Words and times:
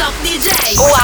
Top 0.00 0.14
DJ. 0.24 0.80
Wow 0.80 0.99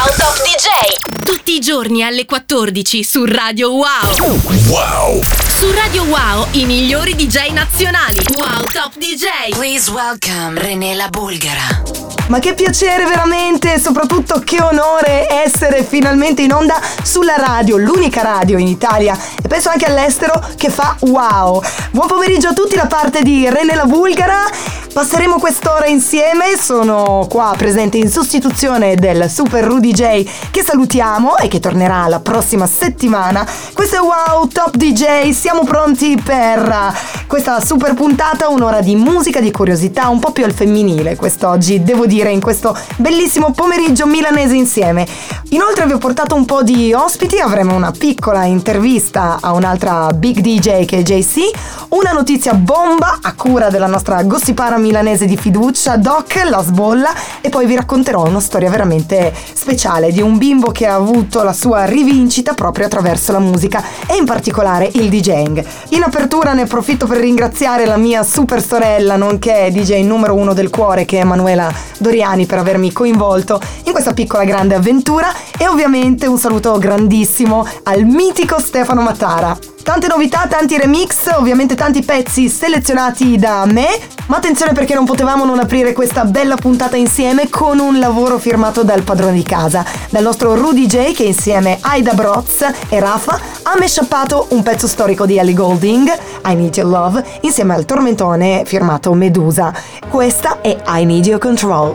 giorni 1.76 2.02
alle 2.02 2.24
14 2.24 3.04
su 3.04 3.26
Radio 3.26 3.70
Wow. 3.70 4.40
Wow. 4.68 5.20
Su 5.58 5.70
Radio 5.72 6.04
Wow 6.04 6.46
i 6.52 6.64
migliori 6.64 7.14
DJ 7.14 7.50
nazionali. 7.52 8.16
Wow 8.38 8.64
Top 8.72 8.94
DJ. 8.96 9.50
Please 9.50 9.90
welcome 9.90 10.58
René 10.58 10.94
la 10.94 11.08
Bulgara. 11.08 11.82
Ma 12.28 12.38
che 12.38 12.54
piacere 12.54 13.04
veramente 13.04 13.74
e 13.74 13.78
soprattutto 13.78 14.40
che 14.40 14.60
onore 14.60 15.28
essere 15.28 15.84
finalmente 15.84 16.42
in 16.42 16.52
onda 16.52 16.80
sulla 17.02 17.36
radio, 17.36 17.76
l'unica 17.76 18.22
radio 18.22 18.58
in 18.58 18.66
Italia 18.66 19.16
e 19.40 19.46
penso 19.46 19.68
anche 19.68 19.84
all'estero 19.84 20.44
che 20.56 20.70
fa 20.70 20.96
wow. 21.00 21.62
Buon 21.92 22.08
pomeriggio 22.08 22.48
a 22.48 22.52
tutti 22.52 22.74
da 22.74 22.86
parte 22.86 23.22
di 23.22 23.48
René 23.48 23.74
la 23.74 23.84
Bulgara. 23.84 24.44
Passeremo 24.92 25.38
quest'ora 25.38 25.86
insieme, 25.86 26.56
sono 26.58 27.26
qua 27.28 27.54
presente 27.56 27.98
in 27.98 28.08
sostituzione 28.08 28.94
del 28.94 29.30
Super 29.30 29.62
Rudy 29.62 29.92
J 29.92 30.24
che 30.50 30.62
salutiamo 30.62 31.36
e 31.36 31.48
che 31.48 31.60
tornerà 31.66 32.06
la 32.06 32.20
prossima 32.20 32.64
settimana. 32.64 33.44
Questo 33.72 33.96
è 33.96 33.98
Wow 33.98 34.46
Top 34.46 34.76
DJ, 34.76 35.30
siamo 35.30 35.64
pronti 35.64 36.16
per 36.16 36.94
questa 37.26 37.58
super 37.60 37.94
puntata, 37.94 38.48
un'ora 38.48 38.80
di 38.80 38.94
musica, 38.94 39.40
di 39.40 39.50
curiosità, 39.50 40.06
un 40.08 40.20
po' 40.20 40.30
più 40.30 40.44
al 40.44 40.52
femminile 40.52 41.16
quest'oggi, 41.16 41.82
devo 41.82 42.06
dire, 42.06 42.30
in 42.30 42.40
questo 42.40 42.76
bellissimo 42.98 43.50
pomeriggio 43.50 44.06
milanese 44.06 44.54
insieme. 44.54 45.08
Inoltre 45.50 45.86
vi 45.86 45.92
ho 45.92 45.98
portato 45.98 46.36
un 46.36 46.44
po' 46.44 46.62
di 46.62 46.92
ospiti, 46.92 47.40
avremo 47.40 47.74
una 47.74 47.90
piccola 47.90 48.44
intervista 48.44 49.38
a 49.40 49.52
un'altra 49.52 50.12
big 50.12 50.38
DJ 50.38 50.84
che 50.84 50.98
è 50.98 51.02
JC, 51.02 51.50
una 51.88 52.12
notizia 52.12 52.54
bomba 52.54 53.18
a 53.22 53.34
cura 53.34 53.70
della 53.70 53.86
nostra 53.86 54.22
gossipara 54.22 54.76
milanese 54.76 55.26
di 55.26 55.36
fiducia, 55.36 55.96
Doc, 55.96 56.46
la 56.48 56.62
sbolla 56.62 57.12
e 57.40 57.48
poi 57.48 57.66
vi 57.66 57.74
racconterò 57.74 58.24
una 58.24 58.40
storia 58.40 58.70
veramente 58.70 59.34
speciale 59.52 60.12
di 60.12 60.20
un 60.20 60.38
bimbo 60.38 60.70
che 60.70 60.86
ha 60.86 60.94
avuto 60.94 61.42
la 61.42 61.54
sua 61.56 61.86
rivincita 61.86 62.52
proprio 62.52 62.84
attraverso 62.84 63.32
la 63.32 63.38
musica 63.38 63.82
e 64.06 64.16
in 64.16 64.26
particolare 64.26 64.90
il 64.92 65.08
DJing. 65.08 65.64
In 65.90 66.02
apertura 66.02 66.52
ne 66.52 66.62
approfitto 66.62 67.06
per 67.06 67.18
ringraziare 67.18 67.86
la 67.86 67.96
mia 67.96 68.22
super 68.22 68.62
sorella, 68.62 69.16
nonché 69.16 69.70
DJ 69.72 70.04
numero 70.04 70.34
uno 70.34 70.52
del 70.52 70.70
cuore 70.70 71.06
che 71.06 71.16
è 71.16 71.20
Emanuela 71.22 71.72
Doriani 71.98 72.44
per 72.44 72.58
avermi 72.58 72.92
coinvolto 72.92 73.60
in 73.84 73.92
questa 73.92 74.12
piccola 74.12 74.44
grande 74.44 74.74
avventura 74.74 75.32
e 75.58 75.66
ovviamente 75.66 76.26
un 76.26 76.38
saluto 76.38 76.76
grandissimo 76.78 77.66
al 77.84 78.04
mitico 78.04 78.60
Stefano 78.60 79.00
Matara. 79.00 79.75
Tante 79.86 80.08
novità, 80.08 80.48
tanti 80.48 80.76
remix, 80.76 81.28
ovviamente 81.38 81.76
tanti 81.76 82.02
pezzi 82.02 82.48
selezionati 82.48 83.38
da 83.38 83.64
me, 83.66 83.86
ma 84.26 84.38
attenzione 84.38 84.72
perché 84.72 84.94
non 84.94 85.04
potevamo 85.04 85.44
non 85.44 85.60
aprire 85.60 85.92
questa 85.92 86.24
bella 86.24 86.56
puntata 86.56 86.96
insieme 86.96 87.48
con 87.48 87.78
un 87.78 88.00
lavoro 88.00 88.40
firmato 88.40 88.82
dal 88.82 89.02
padrone 89.02 89.34
di 89.34 89.44
casa, 89.44 89.84
dal 90.10 90.24
nostro 90.24 90.56
Rudy 90.56 90.86
J 90.86 91.12
che 91.12 91.22
insieme 91.22 91.78
a 91.80 91.90
Aida 91.90 92.14
Broz 92.14 92.66
e 92.88 92.98
Rafa 92.98 93.38
ha 93.62 93.76
meshappato 93.78 94.48
un 94.50 94.64
pezzo 94.64 94.88
storico 94.88 95.24
di 95.24 95.38
Ellie 95.38 95.54
Golding, 95.54 96.08
I 96.44 96.54
Need 96.56 96.76
Your 96.76 96.90
Love, 96.90 97.24
insieme 97.42 97.74
al 97.74 97.84
tormentone 97.84 98.64
firmato 98.66 99.12
Medusa. 99.12 99.72
Questa 100.08 100.60
è 100.62 100.76
I 100.84 101.04
Need 101.04 101.26
Your 101.26 101.38
Control. 101.38 101.94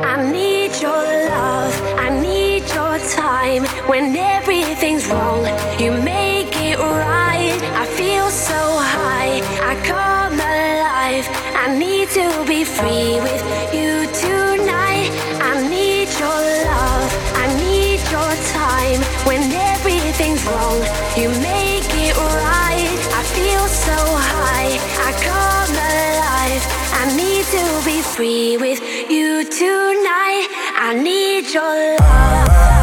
I 0.00 0.30
need 0.30 0.70
your 0.80 0.94
love, 1.28 1.74
I 1.98 2.08
need 2.08 2.62
your 2.72 3.00
time. 3.16 3.66
When 3.88 4.14
everything's 4.14 5.08
wrong, 5.08 5.44
you 5.78 5.90
free 28.16 28.56
with 28.56 28.82
you 29.10 29.44
tonight. 29.44 30.48
I 30.78 30.94
need 30.94 31.52
your 31.52 31.98
love, 31.98 32.75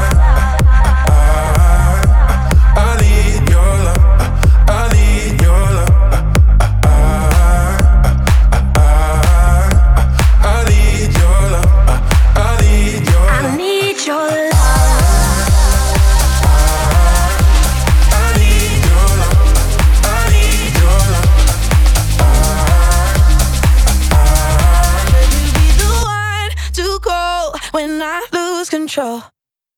lose 28.64 28.70
control. 28.70 29.24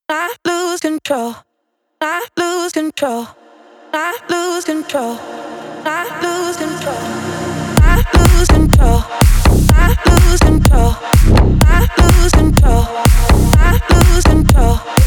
I 0.10 0.36
lose 0.46 0.80
control. 0.80 1.36
I 2.02 2.28
lose 2.38 2.72
control. 2.72 3.28
I 3.92 4.16
lose 4.30 4.64
control. 4.64 5.18
I 5.86 6.04
lose 6.22 6.56
control. 6.56 6.98
I 7.82 8.04
lose 8.14 8.48
control. 8.48 9.02
I 9.74 9.96
lose 10.06 10.40
control. 10.40 10.94
I 11.66 11.88
lose 11.98 12.32
control. 12.32 12.86
I 13.58 13.82
lose 13.90 14.24
control. 14.24 15.05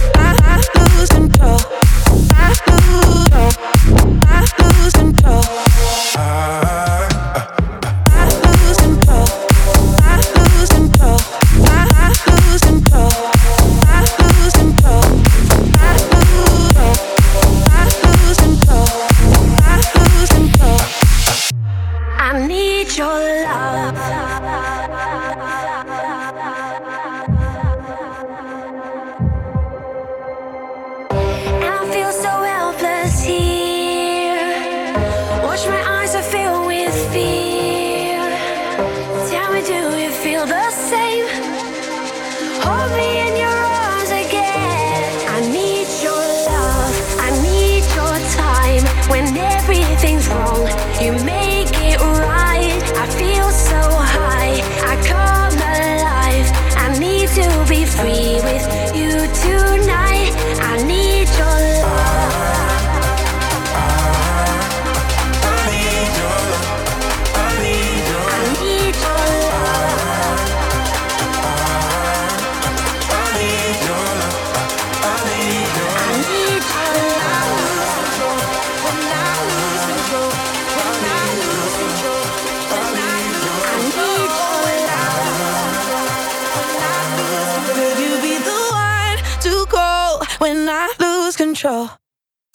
I 90.81 90.95
lose 91.01 91.35
control? 91.35 91.91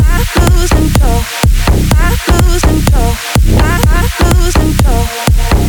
I 0.02 0.18
lose 0.40 0.70
control. 0.70 1.20
I 1.92 2.16
lose 2.32 2.62
control. 2.62 3.12
I, 3.60 3.84
I 3.90 4.08
lose 4.24 4.54
control. 4.64 5.04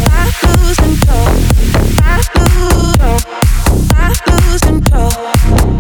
I 0.07 0.31
lose 0.45 0.77
control. 0.77 1.27
I 1.99 2.23
lose. 2.37 2.55
control. 2.95 3.19
I 3.97 4.15
lose 4.31 4.61
control. 4.61 5.11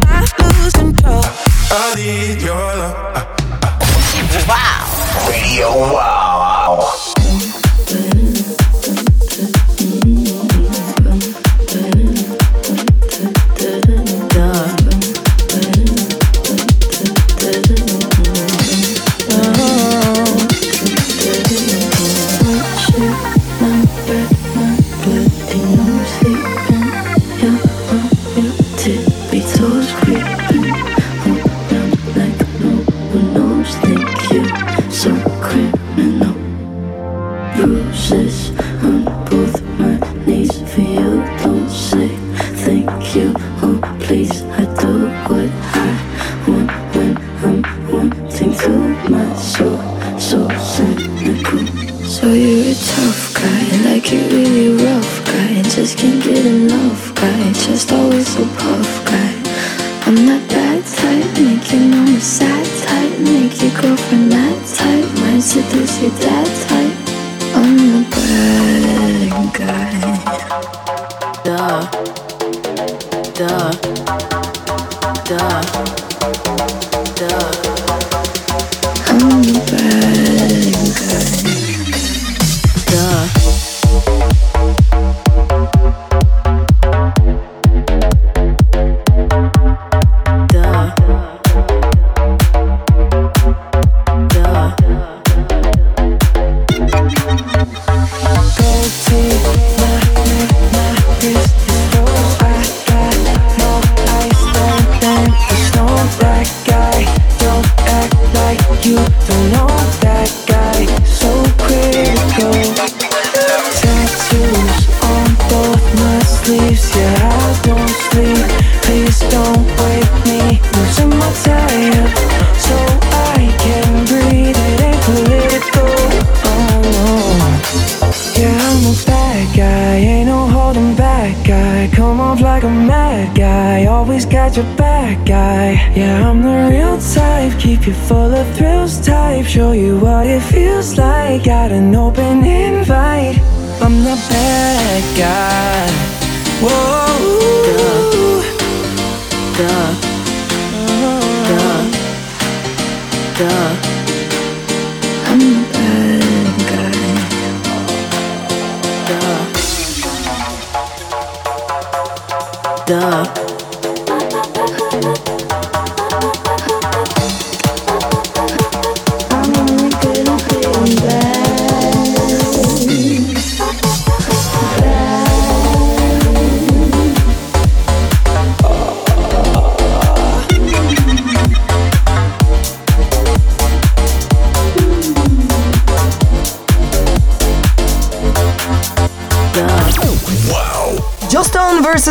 I 0.02 0.26
lose 0.42 0.72
control. 0.72 1.22
I 1.70 1.94
need 1.94 2.42
your 2.42 2.56
love. 2.56 3.14
Radio 5.28 5.70
Wow. 5.70 7.14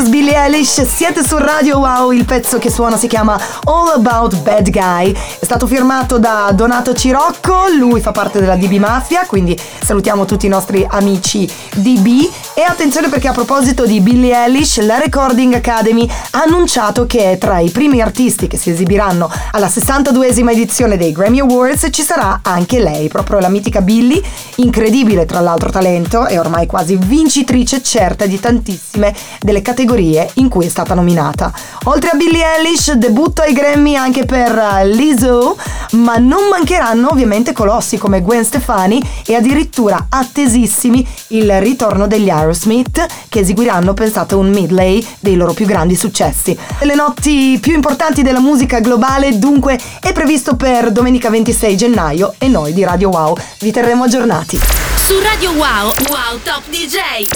Vs 0.03 0.09
Billie 0.09 0.35
Eilish, 0.35 0.85
siete 0.85 1.23
su 1.23 1.37
Radio 1.37 1.77
Wow, 1.77 2.11
il 2.11 2.25
pezzo 2.25 2.57
che 2.57 2.69
suona 2.69 2.97
si 2.97 3.07
chiama 3.07 3.39
All 3.63 3.87
About 3.95 4.41
Bad 4.41 4.69
Guy, 4.69 5.13
è 5.13 5.45
stato 5.45 5.65
firmato 5.65 6.19
da 6.19 6.51
Donato 6.53 6.93
Cirocco, 6.93 7.67
lui 7.77 8.01
fa 8.01 8.11
parte 8.11 8.41
della 8.41 8.57
DB 8.57 8.73
Mafia, 8.73 9.25
quindi 9.25 9.57
salutiamo 9.81 10.25
tutti 10.25 10.45
i 10.45 10.49
nostri 10.49 10.85
amici 10.89 11.49
DB 11.75 12.29
e 12.55 12.61
attenzione 12.61 13.09
perché 13.09 13.27
a 13.27 13.31
proposito 13.31 13.85
di 13.85 13.99
Billie 13.99 14.35
Eilish, 14.35 14.79
la 14.81 14.99
Recording 14.99 15.55
Academy 15.55 16.07
ha 16.31 16.43
annunciato 16.43 17.07
che 17.07 17.37
tra 17.39 17.59
i 17.59 17.71
primi 17.71 17.99
artisti 17.99 18.45
che 18.47 18.57
si 18.57 18.69
esibiranno 18.69 19.31
alla 19.51 19.67
62esima 19.67 20.51
edizione 20.51 20.95
dei 20.95 21.11
Grammy 21.11 21.39
Awards 21.39 21.87
ci 21.89 22.03
sarà 22.03 22.41
anche 22.43 22.79
lei, 22.79 23.07
proprio 23.07 23.39
la 23.39 23.49
mitica 23.49 23.81
Billie, 23.81 24.21
incredibile 24.57 25.25
tra 25.25 25.39
l'altro 25.39 25.71
talento 25.71 26.27
e 26.27 26.37
ormai 26.37 26.67
quasi 26.67 26.95
vincitrice 26.95 27.81
certa 27.81 28.27
di 28.27 28.39
tantissime 28.39 29.15
delle 29.39 29.63
categorie 29.63 30.29
in 30.35 30.47
cui 30.47 30.67
è 30.67 30.69
stata 30.69 30.93
nominata. 30.93 31.51
Oltre 31.85 32.11
a 32.11 32.15
Billie 32.15 32.45
Eilish, 32.57 32.91
debutto 32.91 33.41
ai 33.41 33.53
Grammy 33.53 33.95
anche 33.95 34.25
per 34.25 34.55
eh, 34.55 34.87
Lizzo, 34.87 35.57
ma 35.93 36.17
non 36.17 36.47
mancheranno 36.49 37.09
ovviamente 37.09 37.51
colossi 37.51 37.97
come 37.97 38.21
Gwen 38.21 38.45
Stefani 38.45 39.01
e 39.25 39.35
addirittura 39.35 40.05
attesissimi 40.09 41.05
il 41.29 41.59
ritorno 41.59 42.05
degli 42.05 42.29
Aerosmith 42.43 43.05
che 43.29 43.39
eseguiranno, 43.39 43.93
pensate, 43.93 44.35
un 44.35 44.49
medley 44.49 45.05
dei 45.19 45.35
loro 45.35 45.53
più 45.53 45.65
grandi 45.65 45.95
successi. 45.95 46.57
Le 46.81 46.95
notti 46.95 47.57
più 47.61 47.73
importanti 47.73 48.21
della 48.21 48.39
musica 48.39 48.79
globale 48.79 49.37
dunque 49.39 49.79
è 49.99 50.11
previsto 50.11 50.55
per 50.55 50.91
domenica 50.91 51.29
26 51.29 51.77
gennaio 51.77 52.35
e 52.37 52.47
noi 52.47 52.73
di 52.73 52.83
Radio 52.83 53.09
Wow 53.09 53.35
vi 53.59 53.71
terremo 53.71 54.03
aggiornati. 54.03 54.59
Su 54.95 55.19
Radio 55.19 55.51
Wow, 55.51 55.91
Wow 56.09 56.39
Top 56.43 56.63
DJ. 56.69 57.27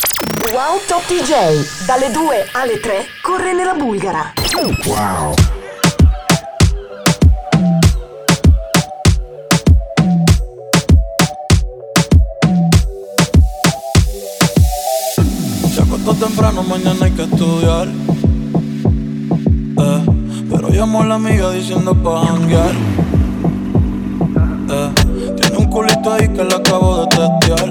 Wow 0.54 0.80
Top 0.88 1.06
DJ, 1.08 1.86
dalle 1.86 2.12
2 2.12 2.50
alle 2.54 2.80
3 2.80 3.06
corre 3.22 3.54
nella 3.54 3.74
Bulgara. 3.74 4.34
Wow. 4.86 5.34
Temprano, 16.20 16.64
mañana 16.64 17.06
hay 17.06 17.12
que 17.12 17.24
estudiar. 17.24 17.88
Eh, 19.78 20.06
pero 20.50 20.70
llamó 20.70 21.04
a 21.04 21.06
la 21.06 21.16
amiga 21.16 21.52
diciendo 21.52 21.94
pa' 21.94 22.26
janguear. 22.26 22.72
Eh, 24.70 24.90
tiene 25.40 25.58
un 25.58 25.66
culito 25.66 26.12
ahí 26.12 26.28
que 26.30 26.44
le 26.44 26.56
acabo 26.56 27.06
de 27.06 27.08
testear. 27.08 27.70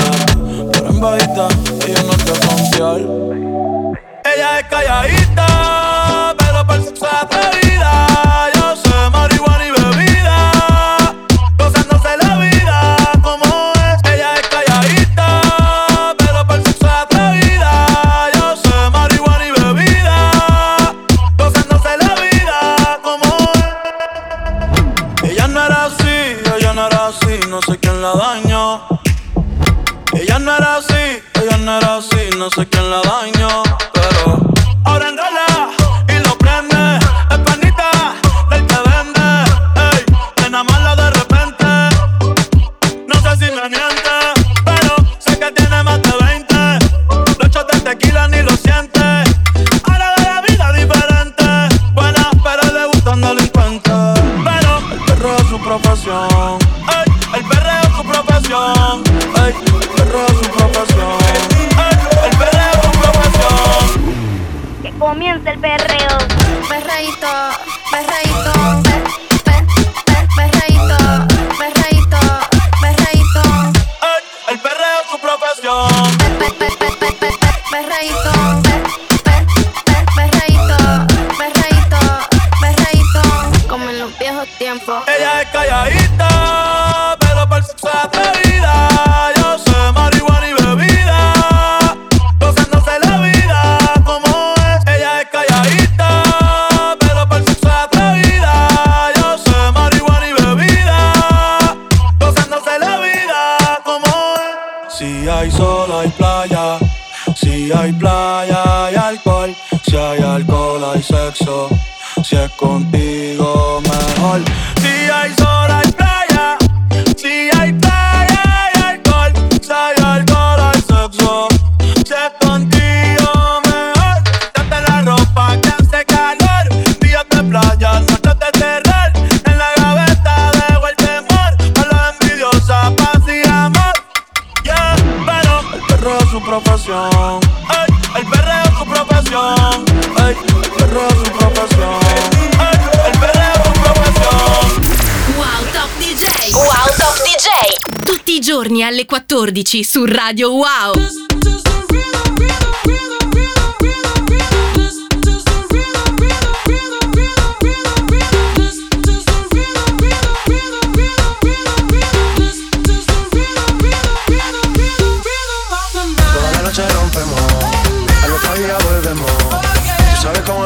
Eh, 0.00 0.66
pero 0.72 0.88
en 0.90 1.00
bajita, 1.00 1.48
ella 1.86 2.02
no 2.02 2.14
te 2.24 2.32
confiar. 2.46 3.00
Ella 4.24 4.58
es 4.58 4.66
calladita, 4.68 6.34
pero 6.38 6.66
para 6.66 6.82
el 6.82 6.84
sexo. 6.84 7.67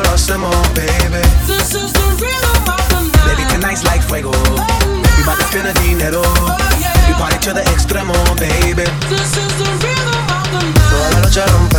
Lo 0.02 0.10
hacemos, 0.12 0.54
baby. 0.74 1.22
Baby, 3.26 3.44
tonight's 3.50 3.84
like 3.84 4.02
fuego. 4.02 4.30
We 4.30 5.24
bout 5.24 5.38
to 5.38 5.44
spend 5.44 5.66
the 5.66 5.80
dinero. 5.80 6.41
We 8.04 8.08
party 8.08 8.34
to 8.34 8.34
the 8.34 8.46
extremo, 8.46 8.72
baby. 8.72 8.84
Toda 10.90 11.10
la 11.10 11.20
noche 11.20 11.40
rompemos, 11.46 11.62
al 11.62 11.71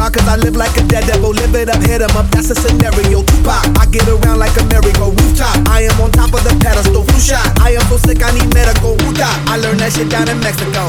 Wild 0.00 0.16
cause 0.16 0.28
I 0.32 0.36
live 0.40 0.56
like 0.56 0.72
a 0.80 0.84
dead 0.88 1.04
devil. 1.04 1.28
Live 1.36 1.52
it 1.52 1.68
up, 1.68 1.76
hit 1.84 2.00
'em 2.00 2.16
up, 2.16 2.24
that's 2.32 2.48
a 2.48 2.56
scenario. 2.56 3.20
Tupac, 3.20 3.60
I 3.76 3.84
get 3.92 4.08
around 4.08 4.38
like 4.40 4.56
a 4.56 4.64
merry-go 4.72 5.12
rooftop. 5.12 5.52
I 5.68 5.84
am 5.92 6.00
on 6.00 6.10
top 6.10 6.32
of 6.32 6.40
the 6.40 6.56
pedestal, 6.56 7.04
flu 7.04 7.20
shot. 7.20 7.44
I 7.60 7.76
am 7.76 7.84
so 7.92 7.98
sick, 7.98 8.24
I 8.24 8.32
need 8.32 8.48
medical. 8.54 8.96
Wuta, 9.04 9.28
I 9.52 9.60
learned 9.60 9.80
that 9.80 9.92
shit 9.92 10.08
down 10.08 10.26
in 10.32 10.40
Mexico. 10.40 10.88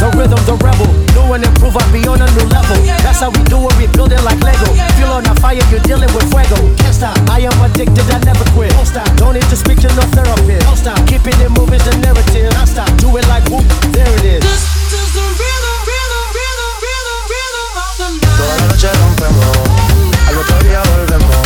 The 0.00 0.12
rhythm, 0.12 0.36
the 0.44 0.60
rebel. 0.60 0.92
New 1.16 1.32
and 1.32 1.42
improve, 1.42 1.74
I 1.80 1.84
be 1.88 2.04
on 2.04 2.20
a 2.20 2.28
new 2.36 2.44
level. 2.52 2.76
That's 3.00 3.20
how 3.24 3.30
we 3.30 3.42
do 3.48 3.64
it, 3.64 3.74
we 3.80 3.86
build 3.96 4.12
it 4.12 4.20
like 4.20 4.40
Lego. 4.44 4.76
Feel 5.00 5.08
on 5.08 5.24
a 5.24 5.34
fire, 5.40 5.64
you're 5.72 5.80
dealing 5.88 6.12
with 6.12 6.28
fuego. 6.28 6.60
Can't 6.76 6.94
stop, 6.94 7.16
I 7.32 7.48
am 7.48 7.56
addicted, 7.64 8.04
I 8.12 8.18
never 8.28 8.44
quit. 8.52 8.76
Don't 8.76 8.84
stop, 8.84 9.08
don't 9.16 9.40
need 9.40 9.48
to 9.48 9.56
speak 9.56 9.80
to 9.80 9.88
no 9.96 10.04
therapist. 10.12 10.68
Don't 10.68 10.76
stop, 10.76 11.00
keeping 11.08 11.40
it 11.40 11.50
moving, 11.56 11.80
the 11.80 11.96
narrative. 12.04 12.52
Don't 12.52 12.68
stop, 12.68 12.92
do 13.00 13.08
it 13.16 13.26
like 13.26 13.48
whoop, 13.48 13.64
there 13.96 14.12
it 14.20 14.44
is. 14.44 14.77
Toda 18.48 18.60
la 18.60 18.66
noche 18.68 18.88
rompemos, 18.94 19.44
al 20.26 20.38
otro 20.38 20.58
día 20.60 20.82
volvemos. 20.96 21.37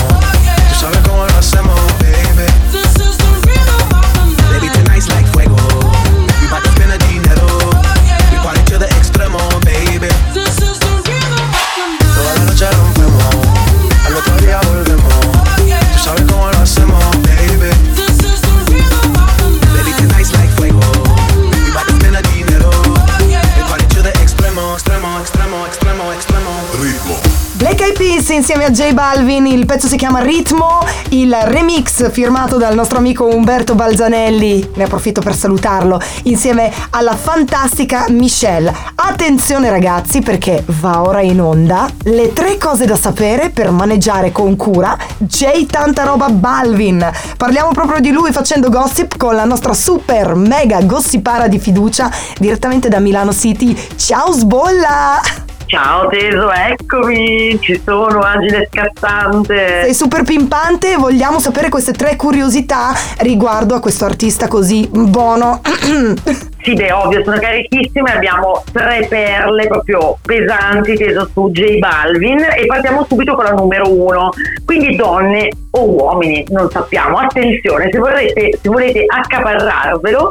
Peas 28.13 28.29
insieme 28.29 28.67
a 28.67 28.71
J 28.71 28.93
Balvin, 28.93 29.47
il 29.47 29.65
pezzo 29.65 29.87
si 29.87 29.97
chiama 29.97 30.21
Ritmo, 30.21 30.85
il 31.11 31.35
remix 31.45 32.11
firmato 32.11 32.59
dal 32.59 32.75
nostro 32.75 32.99
amico 32.99 33.25
Umberto 33.25 33.75
Balzanelli, 33.75 34.73
ne 34.75 34.85
approfitto 34.85 35.23
per 35.23 35.35
salutarlo, 35.35 35.99
insieme 36.25 36.71
alla 36.91 37.17
fantastica 37.17 38.05
Michelle. 38.11 38.71
Attenzione 38.97 39.71
ragazzi 39.71 40.21
perché 40.21 40.63
va 40.67 41.01
ora 41.01 41.23
in 41.23 41.41
onda 41.41 41.89
le 42.03 42.35
tre 42.35 42.59
cose 42.59 42.85
da 42.85 42.97
sapere 42.97 43.49
per 43.49 43.71
maneggiare 43.71 44.31
con 44.31 44.57
cura 44.57 44.95
J 45.17 45.65
Tanta 45.65 46.03
Roba 46.03 46.29
Balvin. 46.29 47.11
Parliamo 47.39 47.71
proprio 47.71 48.01
di 48.01 48.11
lui 48.11 48.31
facendo 48.31 48.69
gossip 48.69 49.17
con 49.17 49.35
la 49.35 49.47
nostra 49.47 49.73
super 49.73 50.35
mega 50.35 50.83
gossipara 50.83 51.49
di 51.49 51.59
fiducia 51.59 52.11
direttamente 52.39 52.91
da 52.91 52.99
Milano 52.99 53.33
City. 53.33 53.75
Ciao 53.97 54.33
Sbolla! 54.33 55.42
Ciao 55.73 56.07
Teso, 56.09 56.53
eccomi, 56.53 57.59
ci 57.63 57.81
sono, 57.83 58.19
agile 58.19 58.69
scattante. 58.71 59.85
Sei 59.85 59.95
super 59.95 60.23
pimpante 60.23 60.93
e 60.93 60.97
vogliamo 60.97 61.39
sapere 61.39 61.71
queste 61.71 61.93
tre 61.93 62.15
curiosità 62.15 62.93
riguardo 63.21 63.75
a 63.75 63.81
questo 63.81 64.05
artista 64.05 64.49
così 64.49 64.87
buono. 64.93 65.63
Sì, 66.63 66.75
beh, 66.75 66.93
ovvio, 66.93 67.25
sono 67.25 67.39
carichissime, 67.39 68.13
abbiamo 68.13 68.63
tre 68.71 69.05
perle 69.09 69.67
proprio 69.67 70.17
pesanti 70.23 70.95
teso 70.95 71.29
su 71.33 71.51
J 71.51 71.79
Balvin 71.79 72.39
e 72.39 72.67
partiamo 72.67 73.05
subito 73.09 73.35
con 73.35 73.43
la 73.43 73.51
numero 73.51 73.91
uno. 73.93 74.31
Quindi 74.65 74.95
donne 74.95 75.49
o 75.73 75.85
uomini, 75.85 76.45
non 76.51 76.71
sappiamo, 76.71 77.19
attenzione, 77.19 77.89
se, 77.91 77.99
vorrete, 77.99 78.59
se 78.63 78.69
volete 78.69 79.05
accaparrarvelo, 79.09 80.31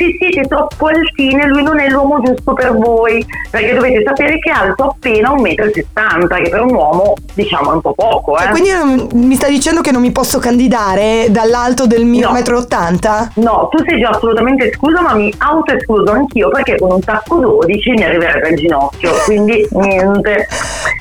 se 0.00 0.16
siete 0.18 0.48
troppo 0.48 0.86
altine 0.86 1.46
lui 1.46 1.62
non 1.62 1.78
è 1.78 1.88
l'uomo 1.88 2.20
giusto 2.22 2.54
per 2.54 2.72
voi, 2.74 3.24
perché 3.50 3.74
dovete 3.74 4.02
sapere 4.06 4.38
che 4.38 4.50
è 4.50 4.54
alto 4.54 4.84
appena 4.84 5.30
1,60 5.34 6.18
m, 6.18 6.26
che 6.42 6.48
per 6.48 6.62
un 6.62 6.74
uomo 6.74 7.14
diciamo 7.34 7.70
è 7.72 7.74
un 7.74 7.80
po' 7.82 7.92
poco. 7.92 8.36
Eh? 8.38 8.42
Cioè, 8.44 8.50
quindi 8.50 8.70
non- 8.70 9.08
mi 9.12 9.34
sta 9.34 9.48
dicendo 9.48 9.80
che 9.82 9.90
non 9.92 10.00
mi 10.00 10.10
posso 10.12 10.38
candidare 10.38 11.26
dall'alto 11.30 11.86
del 11.86 12.04
mio 12.06 12.28
No. 12.28 12.32
metro 12.32 12.58
80? 12.58 13.32
No, 13.36 13.68
tu 13.70 13.82
sei 13.84 14.00
già 14.00 14.08
assolutamente 14.10 14.68
escluso, 14.70 15.02
ma 15.02 15.14
mi 15.14 15.32
auto-escluso 15.38 16.12
anch'io 16.12 16.48
perché 16.48 16.76
con 16.78 16.92
un 16.92 17.00
tacco 17.00 17.36
12 17.36 17.90
mi 17.90 18.04
arriverebbe 18.04 18.48
al 18.48 18.54
ginocchio, 18.54 19.12
quindi 19.26 19.66
niente. 19.72 20.46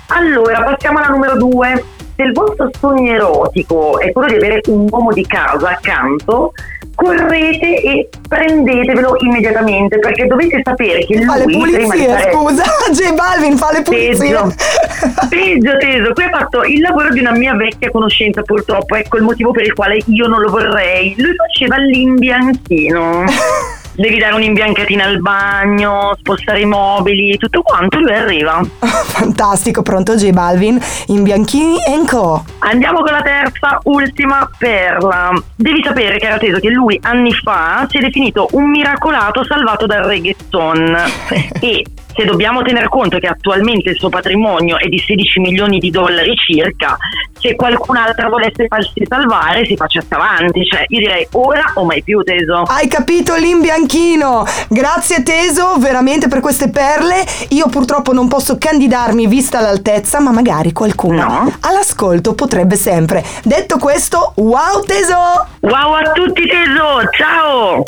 Allora, 0.07 0.63
passiamo 0.63 0.97
alla 0.99 1.07
numero 1.07 1.37
2. 1.37 1.83
Se 2.15 2.23
il 2.25 2.33
vostro 2.33 2.69
sogno 2.77 3.13
erotico 3.13 3.97
è 3.99 4.11
quello 4.11 4.27
di 4.27 4.35
avere 4.35 4.59
un 4.67 4.87
uomo 4.89 5.13
di 5.13 5.25
casa 5.25 5.69
accanto, 5.69 6.51
correte 6.99 7.81
e 7.81 8.09
prendetevelo 8.27 9.15
immediatamente 9.21 9.99
perché 9.99 10.25
dovete 10.27 10.59
sapere 10.61 11.05
che 11.05 11.15
lui 11.15 11.25
Fa 11.25 11.37
le 11.37 11.43
pulizie, 11.45 12.07
fare- 12.07 12.31
scusa. 12.33 12.63
J 12.91 13.13
Balvin 13.13 13.57
fa 13.57 13.71
le 13.71 13.81
pulizie. 13.81 14.27
Peggio, 14.27 14.53
peggio 15.29 15.77
teso, 15.77 16.13
qui 16.13 16.23
ha 16.23 16.29
fatto 16.29 16.63
il 16.63 16.81
lavoro 16.81 17.09
di 17.09 17.19
una 17.19 17.31
mia 17.31 17.55
vecchia 17.55 17.89
conoscenza 17.89 18.41
purtroppo, 18.41 18.95
ecco 18.95 19.15
il 19.15 19.23
motivo 19.23 19.51
per 19.51 19.63
il 19.63 19.73
quale 19.73 19.99
io 20.07 20.27
non 20.27 20.41
lo 20.41 20.49
vorrei. 20.49 21.15
Lui 21.17 21.35
faceva 21.35 21.77
l'imbianchino. 21.77 23.23
Devi 23.93 24.17
dare 24.17 24.36
un'imbiancatina 24.36 25.03
al 25.03 25.19
bagno, 25.19 26.15
spostare 26.19 26.62
i 26.62 26.65
mobili, 26.65 27.38
tutto 27.38 27.62
quanto, 27.62 28.00
lui 28.00 28.13
arriva. 28.13 28.62
Fantastico, 28.79 29.81
pronto 29.81 30.15
J 30.15 30.31
Balvin 30.31 30.79
in 31.08 31.24
Bianchini 31.24 31.77
Co. 32.05 32.43
Andiamo 32.60 33.01
con 33.01 33.12
la 33.12 33.22
terza, 33.22 33.79
ultima 33.84 34.50
perla. 34.58 35.31
Devi 35.55 35.84
sapere, 35.84 36.17
caro 36.17 36.38
Teso, 36.38 36.60
che 36.60 36.69
lui 36.69 37.00
anni 37.03 37.34
fa 37.34 37.86
si 37.89 37.98
è 37.98 38.01
definito 38.01 38.48
un 38.51 38.69
miracolato 38.69 39.43
salvato 39.43 39.86
dal 39.86 40.03
reggaeton. 40.03 40.98
e 41.60 41.86
se 42.19 42.25
dobbiamo 42.25 42.61
tener 42.61 42.89
conto 42.89 43.17
che 43.17 43.27
attualmente 43.27 43.91
il 43.91 43.97
suo 43.97 44.09
patrimonio 44.09 44.77
è 44.77 44.88
di 44.88 44.99
16 44.99 45.39
milioni 45.39 45.79
di 45.79 45.89
dollari 45.89 46.35
circa, 46.35 46.97
se 47.39 47.55
qualcun'altra 47.55 48.27
volesse 48.27 48.67
farsi 48.67 49.01
salvare 49.07 49.65
si 49.65 49.77
faccia 49.77 50.03
avanti. 50.09 50.65
Cioè, 50.65 50.84
io 50.89 50.99
direi 50.99 51.27
ora 51.32 51.71
o 51.75 51.86
mai 51.86 52.03
più, 52.03 52.21
Teso. 52.21 52.63
Hai 52.67 52.89
capito 52.89 53.36
l'imbianchino? 53.36 54.45
Grazie 54.67 55.23
Teso, 55.23 55.75
veramente 55.77 56.27
per 56.27 56.41
queste 56.41 56.69
perle. 56.69 57.25
Io 57.49 57.67
purtroppo 57.67 58.12
non 58.12 58.27
posso 58.27 58.58
candidarmi 58.58 59.27
vista 59.27 59.62
l'altezza, 59.62 60.19
ma 60.19 60.32
magari 60.32 60.73
qualcuno 60.73 61.49
all'ascolto 61.62 62.36
potrebbe 62.36 62.75
sempre. 62.75 63.23
Detto 63.43 63.77
questo, 63.77 64.34
wow 64.36 64.84
Teso! 64.84 65.47
Wow 65.62 65.93
a 65.93 66.12
tutti 66.12 66.45
Teso, 66.45 67.10
ciao! 67.12 67.84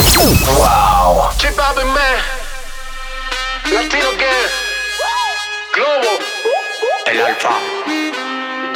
Wow. 0.56 1.30
Chip 1.38 1.56
Bobby 1.56 1.84
Man. 1.84 2.41
Latino 3.70 4.12
Gang. 4.22 4.50
Globo. 5.76 6.14
El 7.06 7.22
alfa. 7.22 7.54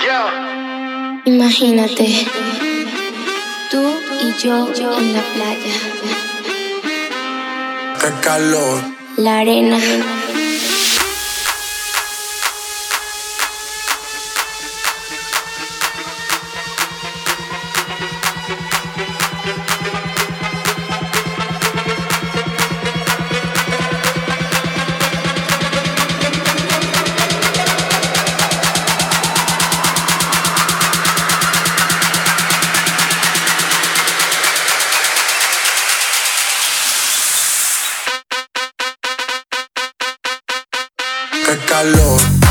Yeah. 0.03 1.21
Imagínate, 1.25 2.27
tú 3.71 3.99
y 4.21 4.33
yo 4.43 4.67
en 4.97 5.13
la 5.13 5.21
playa, 5.33 5.75
Qué 7.99 8.11
calor. 8.21 8.79
la 9.17 9.39
arena, 9.39 9.77
calor. 41.57 42.44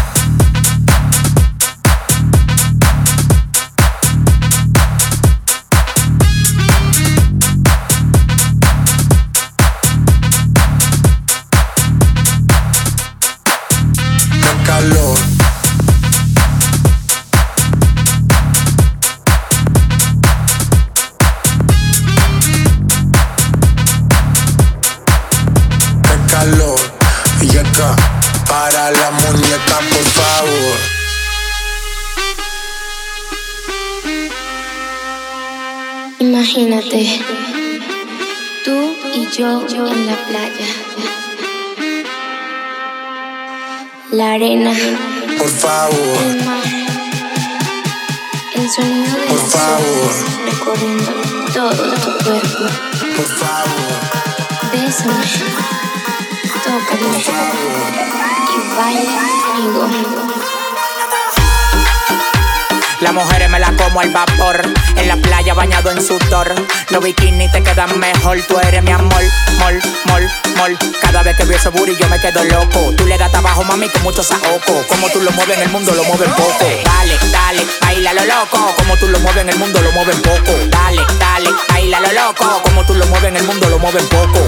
Bañado 65.85 66.18
en. 66.18 66.66
Los 66.90 67.05
bikinis 67.05 67.53
te 67.53 67.62
quedan 67.62 67.99
mejor. 67.99 68.40
Tú 68.49 68.59
eres 68.59 68.83
mi 68.83 68.90
amor, 68.90 69.23
mol, 69.59 69.81
mol, 70.07 70.29
mol. 70.57 70.79
Cada 71.01 71.23
vez 71.23 71.37
que 71.37 71.44
veo 71.44 71.57
ese 71.57 71.68
booty 71.68 71.94
yo 71.97 72.09
me 72.09 72.18
quedo 72.18 72.42
loco. 72.44 72.92
Tú 72.97 73.07
le 73.07 73.18
das 73.18 73.31
trabajo, 73.31 73.62
mami, 73.64 73.88
con 73.88 74.03
mucho 74.03 74.23
saoco. 74.23 74.85
Como 74.88 75.09
tú 75.11 75.20
lo 75.20 75.31
mueves 75.33 75.57
en 75.57 75.64
el 75.64 75.68
mundo, 75.70 75.92
lo 75.94 76.05
mueven 76.05 76.31
poco. 76.33 76.66
Dale, 76.85 77.18
dale, 77.31 77.66
baila 77.81 78.14
lo 78.14 78.25
loco. 78.25 78.75
Como 78.77 78.97
tú 78.97 79.09
lo 79.09 79.18
mueves 79.20 79.42
en 79.42 79.51
el 79.51 79.59
mundo, 79.59 79.81
lo 79.81 79.92
mueven 79.92 80.20
poco. 80.23 80.53
Dale, 80.68 81.03
dale, 81.18 81.51
baila 81.68 82.01
lo 82.01 82.12
loco. 82.12 82.62
Como 82.62 82.85
tú 82.85 82.94
lo 82.94 83.07
mueves 83.07 83.29
en 83.29 83.37
el 83.37 83.44
mundo, 83.44 83.68
lo 83.68 83.79
mueven 83.79 84.07
poco. 84.09 84.40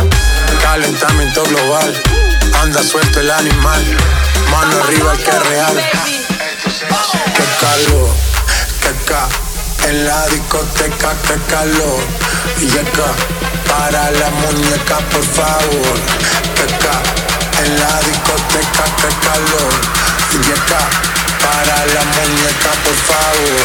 calentamiento 0.63 1.45
global. 1.45 2.03
Anda 2.63 2.83
suelto 2.83 3.21
el 3.21 3.31
animal. 3.31 3.85
Mano 4.51 4.85
arriba 4.85 5.13
el 5.13 5.19
que 5.19 5.31
es 5.31 5.49
real. 5.49 6.16
En 9.89 10.05
la 10.05 10.27
discoteca, 10.27 11.15
qué 11.27 11.37
calor. 11.49 12.01
Y 12.61 12.71
acá, 12.77 13.15
para 13.69 14.11
la 14.11 14.31
muñeca, 14.31 14.99
por 15.13 15.23
favor. 15.23 15.97
Que 16.57 16.63
acá. 16.75 16.97
En 17.65 17.79
la 17.79 18.01
discoteca, 18.01 18.85
qué 19.01 19.11
calor. 19.27 19.73
Y 20.33 20.51
acá, 20.51 20.83
para 21.41 21.87
la 21.95 22.03
muñeca, 22.17 22.71
por 22.85 22.99
favor. 23.09 23.61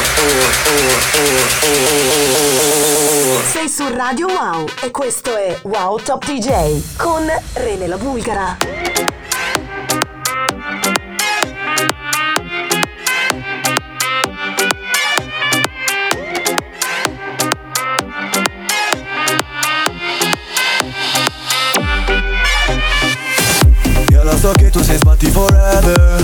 Sei 3.51 3.67
su 3.67 3.87
Radio 3.89 4.27
Wow 4.27 4.67
e 4.81 4.91
questo 4.91 5.35
è 5.35 5.57
Wow 5.63 5.99
Top 6.03 6.23
DJ 6.25 6.83
con 6.97 7.27
Rene 7.53 7.87
la 7.87 7.97
Bulgara. 7.97 9.20
Tu 25.21 25.27
sei 25.27 25.29
sbatti 25.29 25.29
forever. 25.29 26.23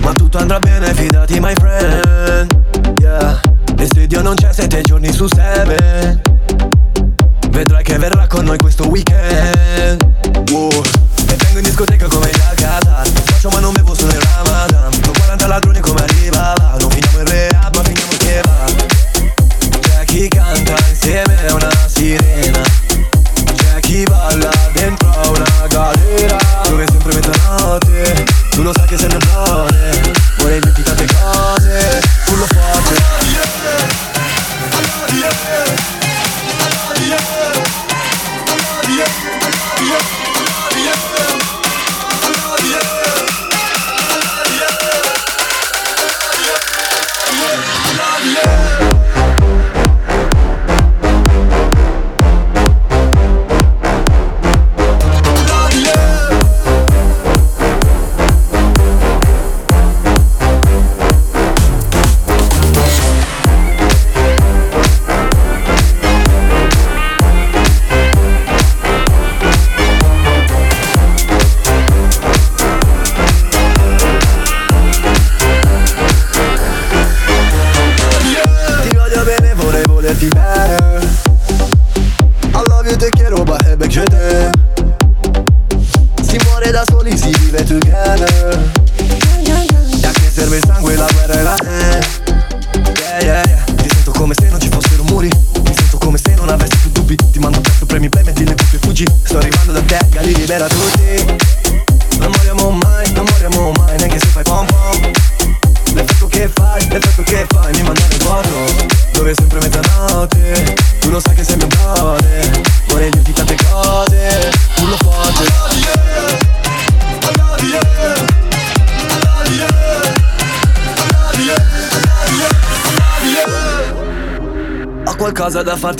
Ma 0.00 0.12
tutto 0.14 0.38
andrà 0.38 0.58
bene, 0.58 0.92
fidati 0.94 1.38
my 1.40 1.54
friend. 1.54 2.98
Yeah. 2.98 3.40
E 3.76 3.86
se 3.92 4.06
Dio 4.06 4.22
non 4.22 4.34
c'è 4.34 4.52
sette 4.52 4.82
giorni 4.82 5.12
su 5.12 5.26
seven 5.28 6.33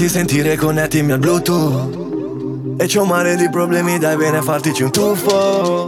farti 0.04 0.08
sentire, 0.08 0.56
connettimi 0.56 1.12
al 1.12 1.18
bluetooth. 1.18 2.76
E 2.78 2.86
c'ho 2.86 3.02
un 3.02 3.08
mare 3.08 3.36
di 3.36 3.48
problemi, 3.48 3.98
dai 3.98 4.16
bene 4.16 4.42
fartici 4.42 4.82
un 4.82 4.90
tuffo. 4.90 5.86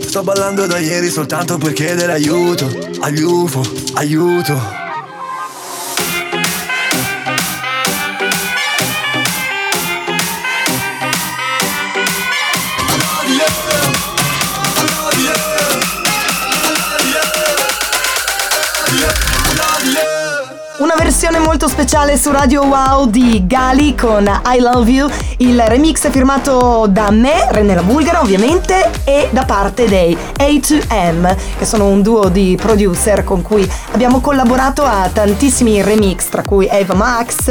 Sto 0.00 0.22
ballando 0.22 0.66
da 0.66 0.78
ieri 0.78 1.08
soltanto 1.08 1.58
per 1.58 1.72
chiedere 1.72 2.12
aiuto 2.12 2.66
Agli 3.00 3.22
UFO, 3.22 3.62
aiuto 3.94 4.77
versione 21.28 21.38
molto 21.40 21.68
speciale 21.68 22.16
su 22.16 22.30
Radio 22.30 22.64
Wow 22.64 23.10
di 23.10 23.46
Gali 23.46 23.94
con 23.94 24.24
I 24.46 24.60
Love 24.60 24.90
You. 24.90 25.10
Il 25.40 25.62
remix 25.62 26.04
è 26.04 26.10
firmato 26.10 26.88
da 26.90 27.12
me, 27.12 27.46
Renella 27.50 27.84
Bulgara 27.84 28.20
ovviamente, 28.20 28.90
e 29.04 29.28
da 29.30 29.44
parte 29.44 29.86
dei 29.86 30.18
A2M, 30.36 31.36
che 31.56 31.64
sono 31.64 31.86
un 31.86 32.02
duo 32.02 32.28
di 32.28 32.58
producer 32.60 33.22
con 33.22 33.42
cui 33.42 33.70
abbiamo 33.92 34.20
collaborato 34.20 34.82
a 34.82 35.08
tantissimi 35.12 35.80
remix, 35.80 36.28
tra 36.28 36.42
cui 36.42 36.66
Eva 36.68 36.94
Max, 36.94 37.46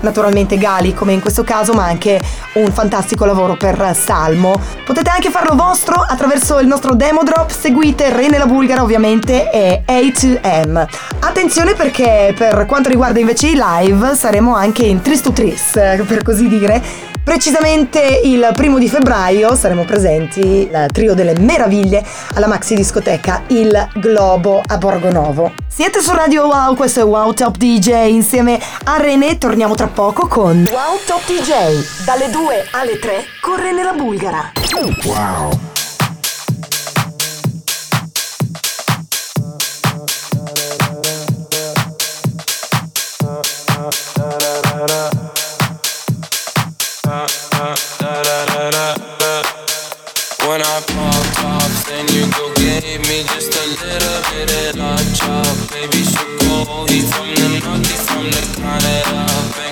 naturalmente 0.00 0.58
Gali 0.58 0.94
come 0.94 1.12
in 1.12 1.20
questo 1.20 1.44
caso, 1.44 1.74
ma 1.74 1.84
anche 1.84 2.20
un 2.54 2.72
fantastico 2.72 3.24
lavoro 3.24 3.56
per 3.56 3.94
Salmo. 3.94 4.60
Potete 4.84 5.08
anche 5.10 5.30
farlo 5.30 5.54
vostro 5.54 5.94
attraverso 5.94 6.58
il 6.58 6.66
nostro 6.66 6.96
demo 6.96 7.22
drop, 7.22 7.50
seguite 7.50 8.12
Renella 8.12 8.46
Bulgara 8.46 8.82
ovviamente 8.82 9.48
e 9.52 9.84
A2M. 9.86 10.88
Attenzione 11.20 11.74
perché 11.74 12.34
per 12.36 12.66
quanto 12.66 12.88
riguarda 12.88 13.20
invece 13.20 13.46
i 13.46 13.56
live 13.56 14.16
saremo 14.16 14.56
anche 14.56 14.86
in 14.86 15.02
Tris 15.02 15.20
to 15.20 15.30
Tris, 15.30 15.70
per 15.74 16.22
così 16.24 16.48
dire. 16.48 16.82
Precisamente 17.28 18.22
il 18.24 18.52
primo 18.54 18.78
di 18.78 18.88
febbraio 18.88 19.54
saremo 19.54 19.84
presenti, 19.84 20.40
il 20.40 20.86
trio 20.90 21.12
delle 21.12 21.38
meraviglie, 21.38 22.02
alla 22.32 22.46
maxi 22.46 22.74
discoteca 22.74 23.42
Il 23.48 23.88
Globo 23.96 24.62
a 24.64 24.78
Borgonovo. 24.78 25.52
Siete 25.68 26.00
su 26.00 26.14
Radio 26.14 26.46
Wow, 26.46 26.74
questo 26.74 27.00
è 27.00 27.04
Wow 27.04 27.34
Top 27.34 27.58
DJ 27.58 28.08
insieme 28.08 28.58
a 28.84 28.96
René, 28.96 29.36
torniamo 29.36 29.74
tra 29.74 29.88
poco 29.88 30.26
con 30.26 30.66
Wow 30.72 31.00
Top 31.06 31.20
DJ, 31.26 32.06
dalle 32.06 32.30
2 32.30 32.68
alle 32.70 32.98
3 32.98 33.24
con 33.42 33.56
René 33.56 33.82
la 33.82 33.92
Bulgara. 33.92 34.50
Wow. 35.04 35.77
When 50.48 50.62
I 50.62 50.80
pop 50.80 51.44
off, 51.44 51.84
then 51.84 52.08
you 52.08 52.24
go 52.32 52.48
get 52.54 52.82
me 53.06 53.22
just 53.34 53.52
a 53.52 53.66
little 53.68 54.20
bit 54.32 54.48
of 54.48 54.76
that 54.80 55.04
chop. 55.12 55.44
Baby, 55.68 56.00
so 56.02 56.24
cold, 56.64 56.88
he 56.88 57.02
from 57.02 57.28
the 57.36 57.60
north, 57.60 57.84
he 57.84 57.96
from 58.08 58.24
the 58.32 58.40
Canada. 58.56 59.28
Bankroll 59.52 59.67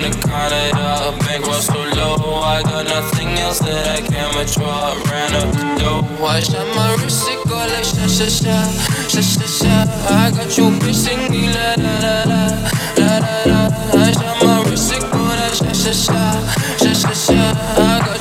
from 0.00 0.10
the 0.10 0.26
Canada. 0.26 1.16
Bankroll 1.20 1.54
so 1.54 1.74
low, 1.74 2.40
I 2.42 2.62
got 2.62 2.86
nothing 2.86 3.28
else 3.38 3.58
that 3.60 3.86
I 3.88 4.00
can 4.06 4.36
withdraw. 4.36 4.94
Ran 5.10 5.34
up 5.34 5.52
the 5.52 5.82
dough, 5.82 6.24
I 6.24 6.40
shot 6.40 6.66
my 6.74 6.94
wrist, 7.02 7.28
it 7.28 7.48
go 7.48 7.56
like 7.56 7.84
sha 7.84 8.06
sha 8.06 8.28
sha, 8.28 8.56
sha 9.08 9.20
sha 9.20 9.46
sha. 9.46 9.74
I 10.08 10.30
got 10.30 10.56
you 10.56 10.70
bitch 10.80 10.94
singing 10.94 11.50
la 11.52 11.74
la 11.76 11.94
la 12.04 12.16
la 12.30 12.42
la 12.98 13.18
la 13.18 13.36
la. 13.50 13.60
I 14.00 14.12
shot 14.12 14.44
my 14.44 14.62
wrist, 14.68 14.92
it 14.92 15.02
go 15.12 15.22
like 15.22 15.54
sha 15.54 15.72
sha 15.72 15.92
sha, 15.92 16.20
sha 16.78 16.92
sha 16.92 17.12
sha. 17.12 17.40
I 17.76 18.00
got 18.06 18.19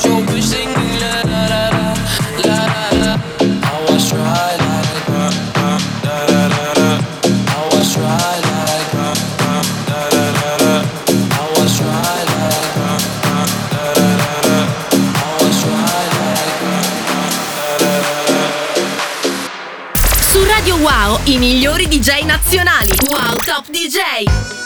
DJ 21.90 22.24
nazionali. 22.26 22.94
Wow 23.10 23.36
Top 23.46 23.66
DJ. 23.72 24.59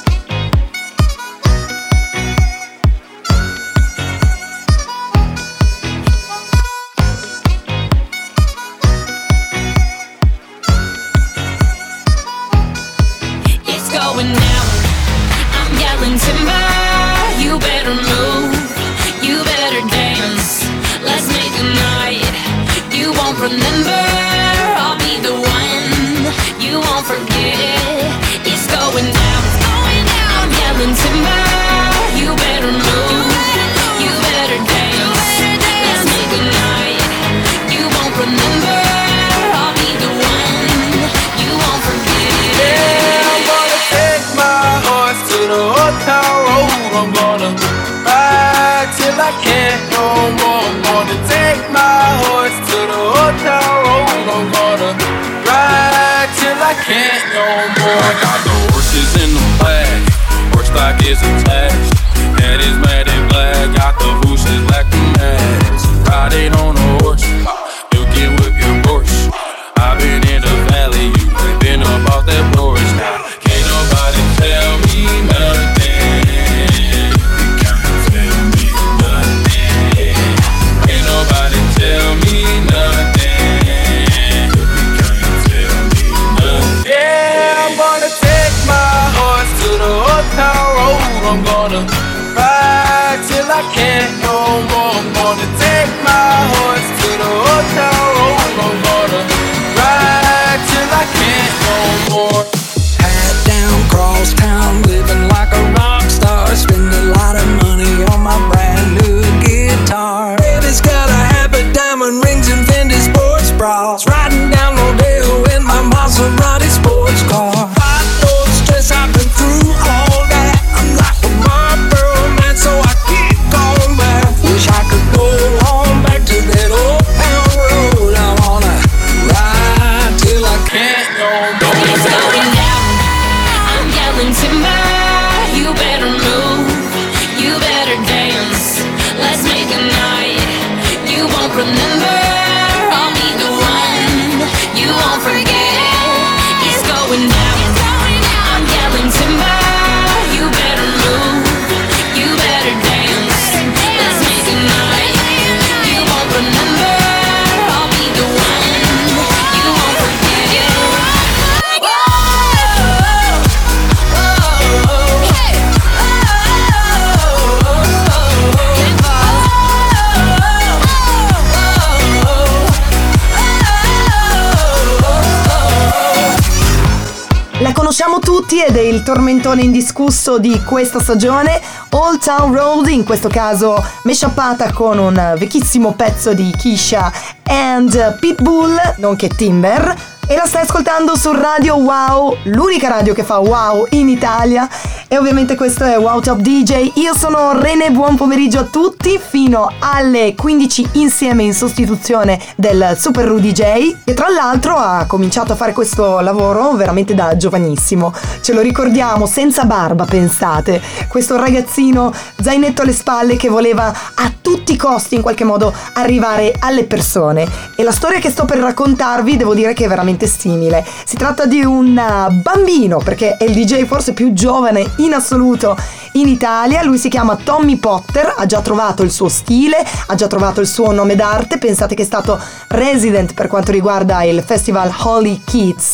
Tutti 178.54 178.62
ed 178.62 178.76
è 178.76 178.82
il 178.82 179.02
tormentone 179.02 179.64
indiscusso 179.64 180.38
di 180.38 180.62
questa 180.64 181.00
stagione, 181.00 181.60
Old 181.90 182.24
Town 182.24 182.54
Road, 182.54 182.88
in 182.88 183.04
questo 183.04 183.28
caso 183.28 183.84
meshappata 184.04 184.72
con 184.72 185.00
un 185.00 185.36
vecchissimo 185.38 185.94
pezzo 185.94 186.34
di 186.34 186.54
Kisha 186.56 187.12
and 187.46 188.20
Pitbull, 188.20 188.76
nonché 188.98 189.30
Timber. 189.30 190.12
E 190.28 190.36
la 190.36 190.46
stai 190.46 190.64
ascoltando 190.64 191.18
su 191.18 191.32
Radio 191.32 191.76
Wow, 191.76 192.38
l'unica 192.44 192.88
radio 192.90 193.14
che 193.14 193.24
fa 193.24 193.40
wow 193.40 193.88
in 193.92 194.08
Italia. 194.08 194.70
E 195.14 195.20
ovviamente 195.20 195.54
questo 195.54 195.84
è 195.84 195.96
Wow 195.96 196.22
Top 196.22 196.40
DJ. 196.40 196.94
Io 196.96 197.14
sono 197.14 197.52
Rene, 197.60 197.92
buon 197.92 198.16
pomeriggio 198.16 198.58
a 198.58 198.64
tutti, 198.64 199.20
fino 199.24 199.72
alle 199.78 200.34
15 200.34 200.90
insieme 200.94 201.44
in 201.44 201.54
sostituzione 201.54 202.42
del 202.56 202.96
Super 202.98 203.28
Rudy 203.28 203.52
J, 203.52 203.98
che 204.04 204.16
tra 204.16 204.30
l'altro 204.30 204.76
ha 204.76 205.06
cominciato 205.06 205.54
a 205.54 205.56
fare 205.56 205.72
questo 205.72 206.20
lavoro 206.20 206.72
veramente 206.72 207.14
da 207.14 207.38
giovanissimo. 207.38 208.12
Ce 208.42 208.54
lo 208.54 208.62
ricordiamo, 208.62 209.28
senza 209.28 209.66
barba, 209.66 210.06
pensate. 210.06 210.82
Questo 211.08 211.38
ragazzino 211.38 212.12
zainetto 212.42 212.82
alle 212.82 212.94
spalle 212.94 213.36
che 213.36 213.50
voleva 213.50 213.94
a 214.16 214.34
tutti 214.42 214.74
i 214.74 214.78
costi 214.78 215.14
in 215.14 215.22
qualche 215.22 215.44
modo 215.44 215.72
arrivare 215.94 216.56
alle 216.58 216.86
persone. 216.86 217.48
E 217.76 217.84
la 217.84 217.92
storia 217.92 218.18
che 218.18 218.32
sto 218.32 218.46
per 218.46 218.58
raccontarvi 218.58 219.38
devo 219.38 219.54
dire 219.54 219.74
che 219.74 219.86
è 219.86 219.88
veramente 219.88 220.26
simile. 220.26 220.84
Si 221.06 221.18
tratta 221.18 221.46
di 221.46 221.64
un 221.64 221.96
uh, 221.96 222.34
bambino, 222.42 222.98
perché 222.98 223.38
è 223.38 223.44
il 223.44 223.54
DJ 223.54 223.86
forse 223.86 224.14
più 224.14 224.34
giovane 224.34 225.02
in 225.03 225.03
assoluto 225.12 225.76
in 226.14 226.28
Italia. 226.28 226.84
Lui 226.84 226.98
si 226.98 227.10
chiama 227.10 227.36
Tommy 227.36 227.76
Potter, 227.78 228.34
ha 228.38 228.46
già 228.46 228.62
trovato 228.62 229.04
il 229.04 229.12
suo 229.12 229.28
stile, 229.28 229.84
ha 230.08 230.16
già 230.16 230.28
trovato 230.28 230.62
il 230.62 230.68
suo 230.68 230.92
nome 230.92 231.16
d'arte. 231.16 231.58
Pensate 231.58 231.96
che 231.96 232.04
è 232.04 232.06
stato 232.06 232.40
resident 232.70 233.34
per 233.34 233.48
quanto 233.48 233.72
riguarda 233.72 234.24
il 234.24 234.42
festival 234.42 234.94
Holy 235.04 235.42
Kids, 235.44 235.92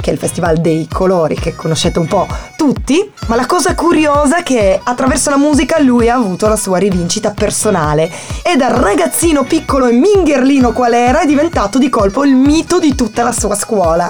che 0.00 0.10
è 0.10 0.12
il 0.12 0.18
festival 0.18 0.58
dei 0.58 0.86
colori 0.86 1.34
che 1.34 1.56
conoscete 1.56 1.98
un 1.98 2.06
po' 2.06 2.28
tutti. 2.56 3.10
Ma 3.26 3.36
la 3.36 3.46
cosa 3.46 3.74
curiosa 3.74 4.38
è 4.38 4.42
che 4.42 4.78
attraverso 4.82 5.30
la 5.30 5.38
musica 5.38 5.80
lui 5.80 6.08
ha 6.08 6.14
avuto 6.14 6.46
la 6.46 6.56
sua 6.56 6.78
rivincita 6.78 7.30
personale 7.30 8.10
e 8.42 8.56
da 8.56 8.68
ragazzino 8.68 9.44
piccolo 9.44 9.86
e 9.86 9.92
mingherlino 9.92 10.72
qual 10.72 10.92
era 10.92 11.20
è 11.20 11.26
diventato 11.26 11.78
di 11.78 11.88
colpo 11.88 12.24
il 12.24 12.34
mito 12.34 12.78
di 12.78 12.94
tutta 12.94 13.22
la 13.22 13.32
sua 13.32 13.54
scuola. 13.54 14.08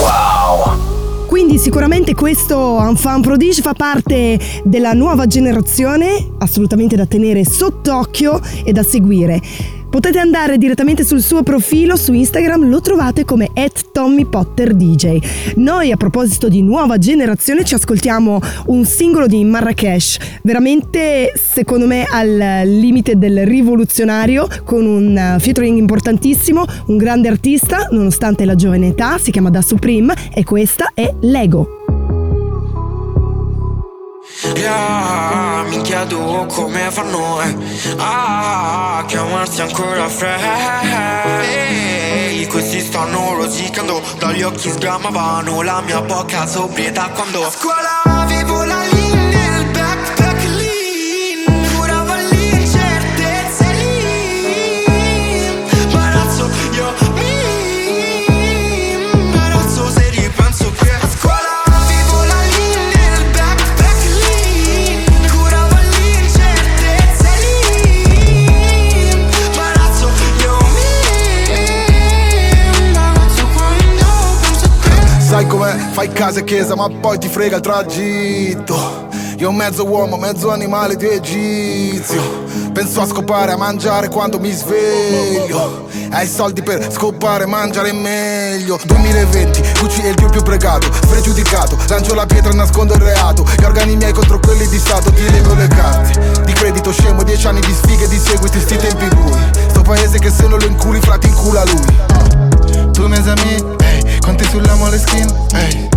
Wow. 0.00 1.01
Quindi 1.32 1.56
sicuramente 1.56 2.14
questo 2.14 2.78
Enfant 2.86 3.24
Prodige 3.24 3.62
fa 3.62 3.72
parte 3.72 4.38
della 4.64 4.92
nuova 4.92 5.26
generazione, 5.26 6.28
assolutamente 6.36 6.94
da 6.94 7.06
tenere 7.06 7.46
sott'occhio 7.46 8.38
e 8.62 8.70
da 8.72 8.82
seguire. 8.82 9.40
Potete 9.92 10.18
andare 10.18 10.56
direttamente 10.56 11.04
sul 11.04 11.20
suo 11.20 11.42
profilo 11.42 11.96
su 11.96 12.14
Instagram, 12.14 12.66
lo 12.66 12.80
trovate 12.80 13.26
come 13.26 13.50
TommyPotterDJ. 13.92 15.18
Noi 15.56 15.92
a 15.92 15.98
proposito 15.98 16.48
di 16.48 16.62
nuova 16.62 16.96
generazione 16.96 17.62
ci 17.62 17.74
ascoltiamo 17.74 18.40
un 18.68 18.86
singolo 18.86 19.26
di 19.26 19.44
Marrakesh, 19.44 20.16
veramente 20.44 21.34
secondo 21.36 21.86
me 21.86 22.06
al 22.10 22.62
limite 22.64 23.18
del 23.18 23.44
rivoluzionario, 23.44 24.48
con 24.64 24.86
un 24.86 25.36
featuring 25.38 25.76
importantissimo, 25.76 26.64
un 26.86 26.96
grande 26.96 27.28
artista 27.28 27.88
nonostante 27.90 28.46
la 28.46 28.54
giovane 28.54 28.86
età, 28.88 29.18
si 29.18 29.30
chiama 29.30 29.50
Da 29.50 29.60
Supreme 29.60 30.14
e 30.32 30.42
questa 30.42 30.92
è 30.94 31.12
Lego. 31.20 32.01
Yeah, 34.54 35.64
minchia 35.68 36.04
tu 36.04 36.46
come 36.46 36.90
fanno 36.90 37.40
eh? 37.40 37.56
Ah, 37.96 39.02
chiamarsi 39.06 39.62
ancora 39.62 40.08
Frey 40.08 40.40
Ehi, 41.42 42.46
Questi 42.46 42.80
stanno 42.80 43.34
rosicando 43.34 44.02
Dagli 44.18 44.42
occhi 44.42 44.70
sgramavano 44.70 45.62
La 45.62 45.80
mia 45.80 46.02
poca 46.02 46.46
sobrietà 46.46 47.08
quando 47.14 47.46
A 47.46 47.50
scuola 47.50 48.11
base 76.32 76.40
e 76.40 76.44
chiesa, 76.44 76.74
ma 76.74 76.88
poi 76.88 77.18
ti 77.18 77.28
frega 77.28 77.56
il 77.56 77.62
tragitto. 77.62 79.08
Io 79.36 79.52
mezzo 79.52 79.84
uomo, 79.86 80.16
mezzo 80.16 80.50
animale 80.50 80.96
di 80.96 81.06
egizio. 81.06 82.44
Penso 82.72 83.02
a 83.02 83.06
scopare, 83.06 83.52
a 83.52 83.56
mangiare 83.56 84.08
quando 84.08 84.38
mi 84.38 84.50
sveglio. 84.50 85.88
Hai 86.10 86.26
soldi 86.26 86.62
per 86.62 86.90
scopare, 86.90 87.44
mangiare 87.44 87.92
meglio. 87.92 88.78
2020, 88.82 89.62
Gucci 89.80 90.00
è 90.00 90.08
il 90.08 90.14
dio 90.14 90.30
più 90.30 90.42
pregato, 90.42 90.90
spregiudicato. 90.90 91.76
Lancio 91.88 92.14
la 92.14 92.24
pietra, 92.24 92.52
nascondo 92.52 92.94
il 92.94 93.00
reato. 93.00 93.44
Gli 93.58 93.64
organi 93.64 93.96
miei 93.96 94.12
contro 94.12 94.38
quelli 94.38 94.66
di 94.68 94.78
Stato, 94.78 95.12
ti 95.12 95.30
leggo 95.30 95.54
le 95.54 95.68
carte. 95.68 96.42
Di 96.44 96.52
credito 96.52 96.92
scemo, 96.92 97.22
dieci 97.24 97.46
anni 97.46 97.60
di 97.60 97.74
sfighe, 97.74 98.08
di 98.08 98.18
seguiti, 98.18 98.58
sti 98.58 98.76
tempi 98.76 99.14
lui. 99.14 99.40
Sto 99.68 99.82
paese 99.82 100.18
che 100.18 100.30
se 100.30 100.46
non 100.46 100.58
lo 100.58 100.66
inculi, 100.66 101.00
frati 101.00 101.26
incula 101.26 101.62
lui. 101.64 102.90
Tu 102.92 103.06
mes 103.06 103.26
amis, 103.26 103.64
ehi, 103.80 104.18
conti 104.20 104.44
sulla 104.44 104.74
mole 104.74 104.98
skin, 104.98 105.28
ehi, 105.54 105.88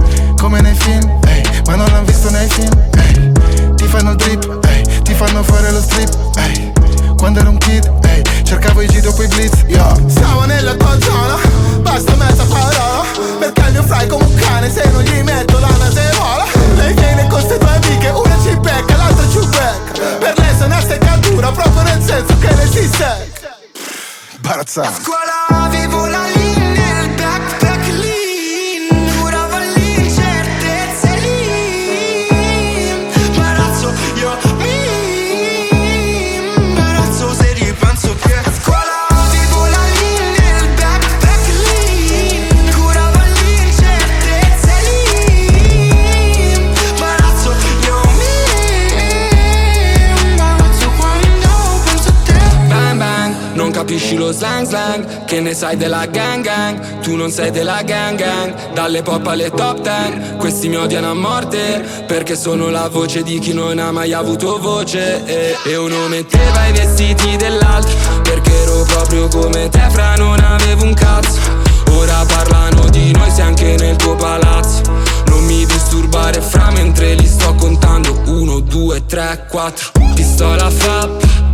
come 0.45 0.61
nei 0.61 0.75
film, 0.75 1.19
ehi, 1.25 1.41
ma 1.65 1.73
non 1.73 1.87
l'han 1.87 2.05
visto 2.05 2.29
nei 2.29 2.47
film, 2.47 2.69
ehi, 2.99 3.73
ti 3.77 3.87
fanno 3.87 4.11
il 4.11 4.15
drip, 4.15 4.59
ehi, 4.67 5.01
ti 5.01 5.15
fanno 5.15 5.41
fare 5.41 5.71
lo 5.71 5.81
strip, 5.81 6.13
ehi, 6.37 6.71
quando 7.17 7.39
ero 7.39 7.49
un 7.49 7.57
kid, 7.57 7.91
ehi, 8.03 8.21
cercavo 8.43 8.81
i 8.81 8.85
G 8.85 8.99
dopo 8.99 9.23
i 9.23 9.27
blitz, 9.27 9.63
yo. 9.65 9.99
Siamo 10.05 10.45
nella 10.45 10.75
tua 10.75 10.95
zona, 11.01 11.35
basta 11.79 12.13
mezza 12.13 12.43
parola, 12.43 13.05
perché 13.39 13.61
il 13.61 13.71
mio 13.71 13.83
fry 13.85 14.05
come 14.05 14.23
un 14.23 14.35
cane, 14.35 14.71
se 14.71 14.87
non 14.91 15.01
gli 15.01 15.23
metto 15.23 15.57
la 15.57 15.69
nasevola, 15.79 16.45
lei 16.75 16.93
viene 16.93 17.27
con 17.27 17.41
ste 17.41 17.57
due 17.57 17.75
amiche, 17.81 18.09
una 18.09 18.37
ci 18.43 18.55
becca, 18.57 18.97
l'altra 18.97 19.27
ci 19.27 19.47
becca, 19.47 19.99
per 20.19 20.33
lei 20.37 20.55
sono 20.55 20.65
una 20.65 20.81
seccatura, 20.87 21.51
proprio 21.51 21.81
nel 21.81 22.03
senso 22.03 22.37
che 22.37 22.53
lei 22.53 22.67
si 22.67 22.87
secca. 22.95 23.57
Imbarazzante. 24.35 25.01
Scuola 25.01 25.65
avevo 25.65 26.05
la 26.05 26.23
linea 26.35 26.44
capisci 53.95 54.17
lo 54.17 54.33
slang 54.33 54.67
slang? 54.67 55.23
Che 55.23 55.39
ne 55.39 55.53
sai 55.53 55.77
della 55.77 56.05
gang 56.07 56.43
gang? 56.43 56.99
Tu 56.99 57.15
non 57.15 57.31
sei 57.31 57.49
della 57.49 57.81
gang 57.83 58.17
gang. 58.17 58.73
Dalle 58.73 59.01
pop 59.01 59.25
alle 59.27 59.49
top 59.49 59.81
ten. 59.81 60.35
Questi 60.37 60.67
mi 60.67 60.75
odiano 60.75 61.11
a 61.11 61.13
morte 61.13 62.03
Perché 62.05 62.35
sono 62.35 62.69
la 62.69 62.89
voce 62.89 63.23
di 63.23 63.39
chi 63.39 63.53
non 63.53 63.79
ha 63.79 63.91
mai 63.91 64.11
avuto 64.11 64.59
voce. 64.59 65.23
E, 65.23 65.55
e 65.65 65.77
uno 65.77 66.07
metteva 66.09 66.67
i 66.67 66.73
vestiti 66.73 67.37
dell'altro 67.37 67.93
Perché 68.23 68.51
ero 68.63 68.83
proprio 68.83 69.27
come 69.29 69.69
te 69.69 69.87
fra 69.89 70.15
non 70.15 70.39
avevo 70.39 70.83
un 70.83 70.93
cazzo. 70.93 71.39
Ora 71.91 72.25
parlano 72.27 72.89
di 72.89 73.13
noi 73.13 73.31
sei 73.31 73.45
anche 73.45 73.75
nel 73.79 73.95
tuo 73.95 74.15
palazzo. 74.15 74.81
Non 75.27 75.45
mi 75.45 75.65
disturbare 75.65 76.41
fra 76.41 76.69
mentre 76.71 77.13
li 77.13 77.25
sto 77.25 77.55
contando. 77.55 78.23
Uno, 78.25 78.59
due, 78.59 79.05
tre, 79.05 79.45
quattro. 79.49 79.91
Pistola 80.13 80.69
fappa 80.69 81.44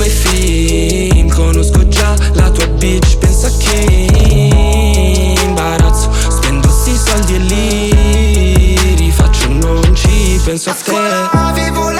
come 0.00 0.08
film. 0.08 1.28
Conosco 1.28 1.86
già 1.88 2.14
la 2.32 2.50
tua 2.50 2.66
bitch 2.68 3.18
Pensa 3.18 3.50
che 3.58 5.36
imbarazzo. 5.44 6.10
Spendo 6.12 6.68
sti 6.68 6.96
soldi 6.96 7.34
e 7.34 7.38
li 7.38 8.94
rifaccio 8.96 9.48
Non 9.48 9.94
ci 9.94 10.40
penso 10.42 10.70
a 10.70 10.74
te 10.74 11.99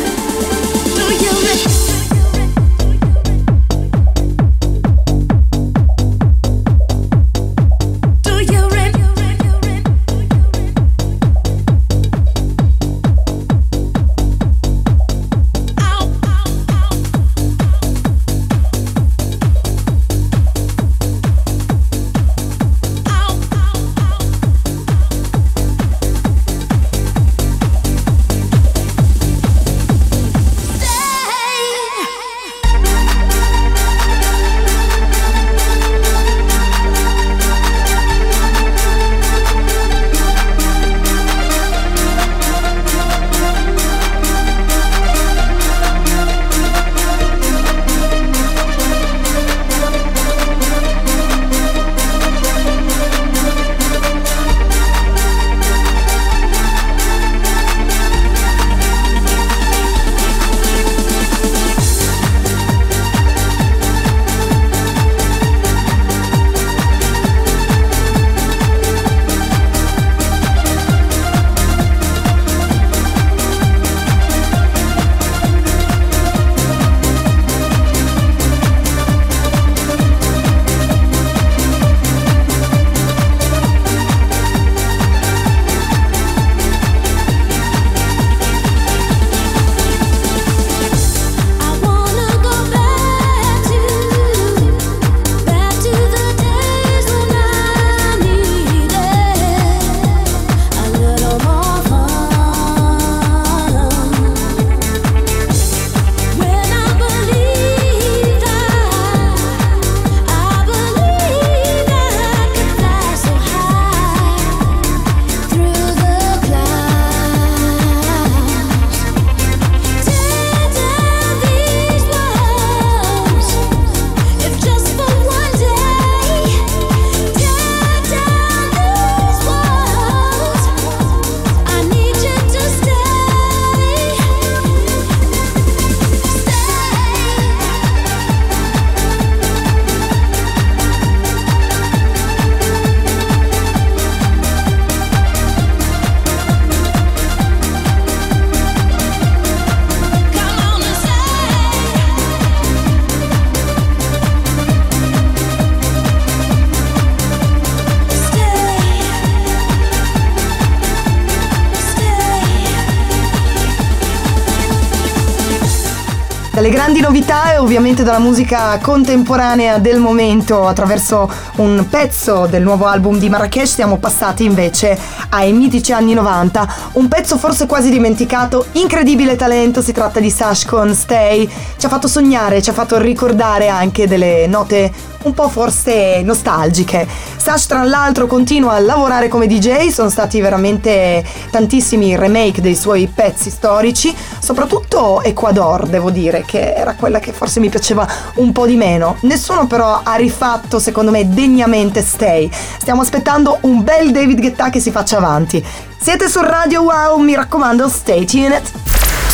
Ovviamente 167.61 168.03
dalla 168.03 168.19
musica 168.19 168.79
contemporanea 168.81 169.77
del 169.77 169.99
momento 169.99 170.67
attraverso 170.67 171.31
un 171.57 171.85
pezzo 171.87 172.47
del 172.47 172.63
nuovo 172.63 172.87
album 172.87 173.19
di 173.19 173.29
Marrakesh 173.29 173.75
siamo 173.75 173.97
passati 173.97 174.43
invece 174.43 174.97
ai 175.29 175.53
mitici 175.53 175.93
anni 175.93 176.13
90, 176.13 176.73
un 176.93 177.07
pezzo 177.07 177.37
forse 177.37 177.67
quasi 177.67 177.91
dimenticato, 177.91 178.65
incredibile 178.73 179.35
talento, 179.35 179.81
si 179.81 179.91
tratta 179.91 180.19
di 180.19 180.31
Sash 180.31 180.65
con 180.65 180.93
Stay, 180.95 181.47
ci 181.77 181.85
ha 181.85 181.89
fatto 181.89 182.07
sognare, 182.07 182.61
ci 182.61 182.71
ha 182.71 182.73
fatto 182.73 182.97
ricordare 182.97 183.67
anche 183.67 184.07
delle 184.07 184.47
note 184.47 184.91
un 185.23 185.33
po' 185.33 185.49
forse 185.49 186.21
nostalgiche. 186.23 187.07
Sash 187.37 187.65
tra 187.67 187.83
l'altro 187.83 188.27
continua 188.27 188.73
a 188.73 188.79
lavorare 188.79 189.27
come 189.27 189.47
DJ, 189.47 189.87
sono 189.87 190.09
stati 190.09 190.39
veramente 190.41 191.23
tantissimi 191.49 192.15
remake 192.15 192.61
dei 192.61 192.75
suoi 192.75 193.07
pezzi 193.07 193.49
storici, 193.49 194.15
soprattutto 194.39 195.21
Ecuador 195.21 195.87
devo 195.87 196.11
dire 196.11 196.43
che 196.45 196.73
era 196.73 196.95
quella 196.95 197.19
che 197.19 197.31
forse 197.31 197.59
mi 197.59 197.69
piaceva 197.69 198.07
un 198.35 198.51
po' 198.51 198.65
di 198.65 198.75
meno. 198.75 199.17
Nessuno 199.21 199.67
però 199.67 200.01
ha 200.03 200.15
rifatto 200.15 200.79
secondo 200.79 201.11
me 201.11 201.27
degnamente 201.27 202.01
Stay. 202.01 202.49
Stiamo 202.79 203.01
aspettando 203.01 203.57
un 203.61 203.83
bel 203.83 204.11
David 204.11 204.39
Guetta 204.39 204.69
che 204.69 204.79
si 204.79 204.91
faccia 204.91 205.17
avanti. 205.17 205.63
Siete 205.99 206.27
su 206.27 206.39
Radio 206.41 206.81
Wow, 206.81 207.17
mi 207.19 207.35
raccomando, 207.35 207.87
stay 207.87 208.25
tuned. 208.25 208.61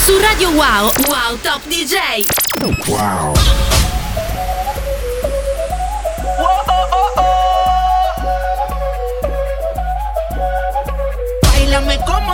Su 0.03 0.13
Radio 0.19 0.49
Wow, 0.49 0.91
Wow 1.07 1.37
Top 1.41 1.61
DJ. 1.65 2.25
Wow. 2.87 3.33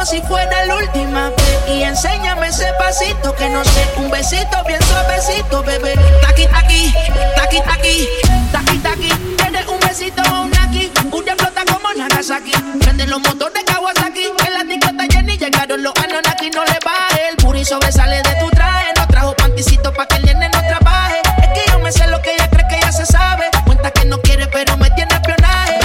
Si 0.05 0.21
fuera 0.23 0.65
la 0.65 0.75
última 0.75 1.31
y 1.67 1.83
enséñame 1.83 2.47
ese 2.47 2.67
pasito 2.77 3.33
que 3.35 3.49
no 3.49 3.63
sé, 3.63 3.87
un 3.97 4.09
besito 4.11 4.61
bien 4.67 4.81
suavecito, 4.83 5.63
bebé. 5.63 5.93
Taqui 6.21 6.45
taqui, 6.47 6.93
taqui 7.35 7.61
taqui, 7.61 8.09
taqui 8.51 8.77
taqui. 8.79 9.09
Tienes 9.37 9.65
un 9.67 9.79
besito 9.79 10.21
o 10.33 10.41
un 10.41 10.51
aquí, 10.57 10.91
un 11.11 11.23
día 11.23 11.35
flota 11.37 11.63
como 11.71 11.93
Nagasaki. 11.93 12.51
Prende 12.79 13.07
los 13.07 13.21
motores 13.21 13.63
Kawasaki, 13.63 14.25
en 14.45 14.53
la 14.53 14.63
discota 14.65 15.05
Jenny 15.09 15.37
llegaron 15.37 15.81
los 15.81 15.93
Anonaki, 16.03 16.49
no 16.49 16.65
le 16.65 16.77
baje. 16.83 17.29
El 17.29 17.37
puri 17.37 17.63
sobresale 17.63 18.17
de 18.17 18.35
tu 18.41 18.49
traje, 18.49 18.87
no 18.97 19.07
trajo 19.07 19.33
panticito 19.35 19.93
pa' 19.93 20.05
que 20.05 20.17
el 20.17 20.25
nene 20.25 20.49
no 20.49 20.59
trabaje. 20.59 21.21
Es 21.41 21.47
que 21.49 21.71
yo 21.71 21.79
me 21.79 21.91
sé 21.91 22.07
lo 22.07 22.21
que 22.21 22.33
ella 22.33 22.49
cree 22.49 22.67
que 22.67 22.79
ya 22.81 22.91
se 22.91 23.05
sabe. 23.05 23.45
Cuenta 23.65 23.91
que 23.91 24.05
no 24.05 24.19
quiere, 24.21 24.47
pero 24.47 24.75
me 24.77 24.89
tiene 24.91 25.13
espionaje. 25.13 25.79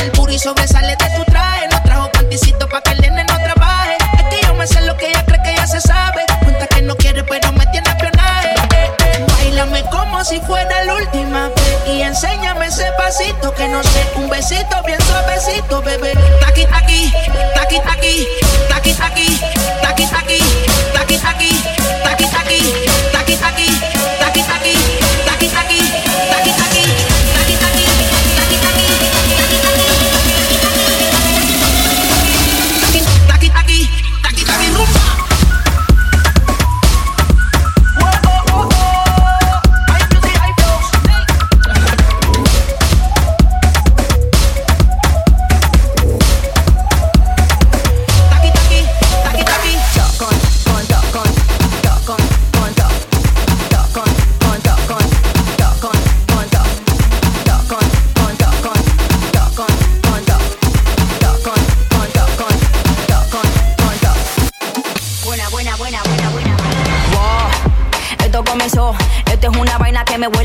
El 0.00 0.10
puri 0.10 0.38
sobresale 0.38 0.96
de 0.96 1.16
tu 1.16 1.24
traje, 1.24 1.66
no 1.70 1.82
trajo 1.82 2.10
panticito 2.12 2.68
pa' 2.68 2.82
que 2.82 2.90
el 2.90 3.00
nene 3.00 3.23
si 10.24 10.40
fuera 10.40 10.84
la 10.84 10.94
última 10.94 11.48
vez 11.48 11.78
y 11.86 12.00
enséñame 12.00 12.66
ese 12.66 12.90
pasito 12.96 13.52
que 13.52 13.68
no 13.68 13.82
sé, 13.82 14.06
un 14.16 14.30
besito 14.30 14.82
bien 14.86 14.98
suavecito, 15.02 15.82
bebé. 15.82 16.12
Taqui 16.40 16.64
taqui, 16.64 17.12
taqui 17.54 17.78
taqui, 17.80 18.28
taqui 18.70 18.94
taqui, 18.94 19.40
taqui 19.82 20.06
taqui, 20.06 20.38
taqui 20.94 21.18
taqui, 21.18 21.73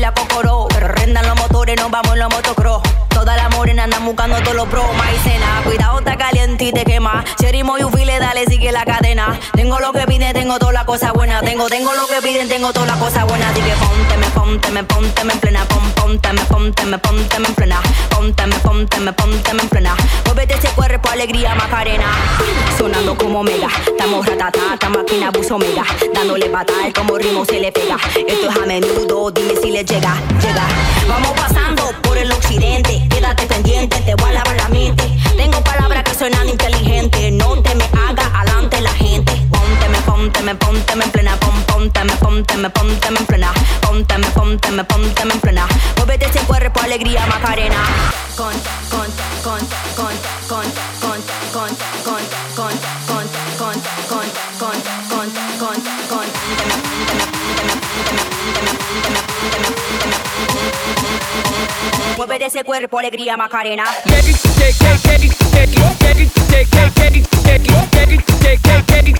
huele 0.00 0.06
a 0.06 0.14
cocoró. 0.14 0.66
Pero 0.68 0.88
rendan 0.88 1.26
los 1.26 1.36
motores, 1.38 1.76
nos 1.80 1.90
vamos 1.90 2.12
en 2.12 2.18
los 2.20 2.30
motocross. 2.30 2.82
Todas 3.08 3.36
las 3.36 3.50
morenas 3.56 3.84
andan 3.84 4.04
buscando 4.04 4.38
todos 4.40 4.54
los 4.54 4.68
pros. 4.68 4.84
Maicena, 4.96 5.60
cuidado, 5.64 5.98
está 5.98 6.16
caliente 6.16 6.64
y 6.64 6.72
te 6.72 6.84
quema. 6.84 7.24
Cherimo 7.38 7.78
y 7.78 7.84
ufile, 7.84 8.09
tengo 10.40 10.58
toda 10.58 10.72
la 10.72 10.86
cosa 10.86 11.12
buena. 11.12 11.42
Tengo, 11.42 11.68
tengo 11.68 11.92
lo 11.92 12.06
que 12.06 12.22
piden, 12.22 12.48
tengo 12.48 12.72
toda 12.72 12.86
la 12.86 12.96
cosa 12.98 13.24
buena. 13.24 13.50
Así 13.50 13.60
que 13.60 13.74
pónteme, 13.74 14.26
pónteme, 14.30 14.84
pónteme 14.84 15.32
en 15.34 15.38
plena. 15.38 15.64
Pon, 15.66 15.90
pónteme, 15.94 16.40
pónteme, 16.44 16.98
pónteme 16.98 17.48
en 17.48 17.54
plena. 17.54 17.82
Pónteme, 18.08 18.56
pónteme, 18.60 19.12
pónteme 19.12 19.62
en 19.62 19.68
plena. 19.68 19.94
Muévete 20.24 20.54
ese 20.54 20.68
cuerpo, 20.68 21.10
alegría, 21.10 21.54
Macarena. 21.54 22.06
Sonando 22.78 23.18
como 23.18 23.42
mega. 23.42 23.68
Estamos 23.86 24.24
ratata, 24.24 24.88
máquina 24.88 25.30
buzo 25.30 25.58
mega. 25.58 25.84
Dándole 26.14 26.48
patada, 26.48 26.90
como 26.94 27.18
ritmo 27.18 27.44
se 27.44 27.60
le 27.60 27.70
pega. 27.70 27.98
Esto 28.26 28.50
es 28.50 28.56
a 28.56 28.66
menudo, 28.66 29.30
dime 29.30 29.54
si 29.60 29.70
le 29.70 29.84
llega, 29.84 30.14
llega. 30.40 30.66
Vamos 31.06 31.32
pasando 31.32 31.82
por 32.00 32.16
el 32.16 32.32
occidente. 32.32 33.06
Quédate 33.10 33.44
pendiente, 33.46 34.00
te 34.00 34.14
voy 34.14 34.30
a 34.30 34.32
lavar 34.32 34.56
la 34.56 34.68
mente. 34.70 35.04
Tengo 35.36 35.62
palabras 35.62 36.02
que 36.04 36.14
suenan 36.14 36.48
inteligentes. 36.48 36.69
Pónteme, 40.54 40.54
pónteme 40.54 41.04
en 41.04 41.10
plena. 41.10 41.36
Pon, 41.36 41.62
pónteme, 41.64 42.12
pónteme, 42.16 42.70
pónteme 42.70 43.18
en 43.18 43.26
plena. 43.26 43.52
Pónteme, 43.80 44.26
pónteme, 44.28 44.84
pónteme 44.84 45.34
en 45.34 45.40
plena. 45.40 45.66
Muévete 45.96 46.26
ese 46.26 46.40
cuerpo, 46.40 46.80
alegría, 46.80 47.26
Macarena. 47.26 47.76
Con, 48.36 48.52
con, 48.90 49.06
con, 49.42 49.58
con, 49.96 50.14
con, 50.48 50.62
con, 50.62 51.16
con, 51.52 51.52
con, 51.52 51.76
con, 52.54 52.72
con, 52.96 53.22
con, 53.56 53.80
con, 54.08 54.26
con, 54.58 54.76
con, 55.08 55.30
con, 55.58 55.76
con. 56.08 56.30
Pónteme, 62.16 62.48
pónteme, 68.78 69.19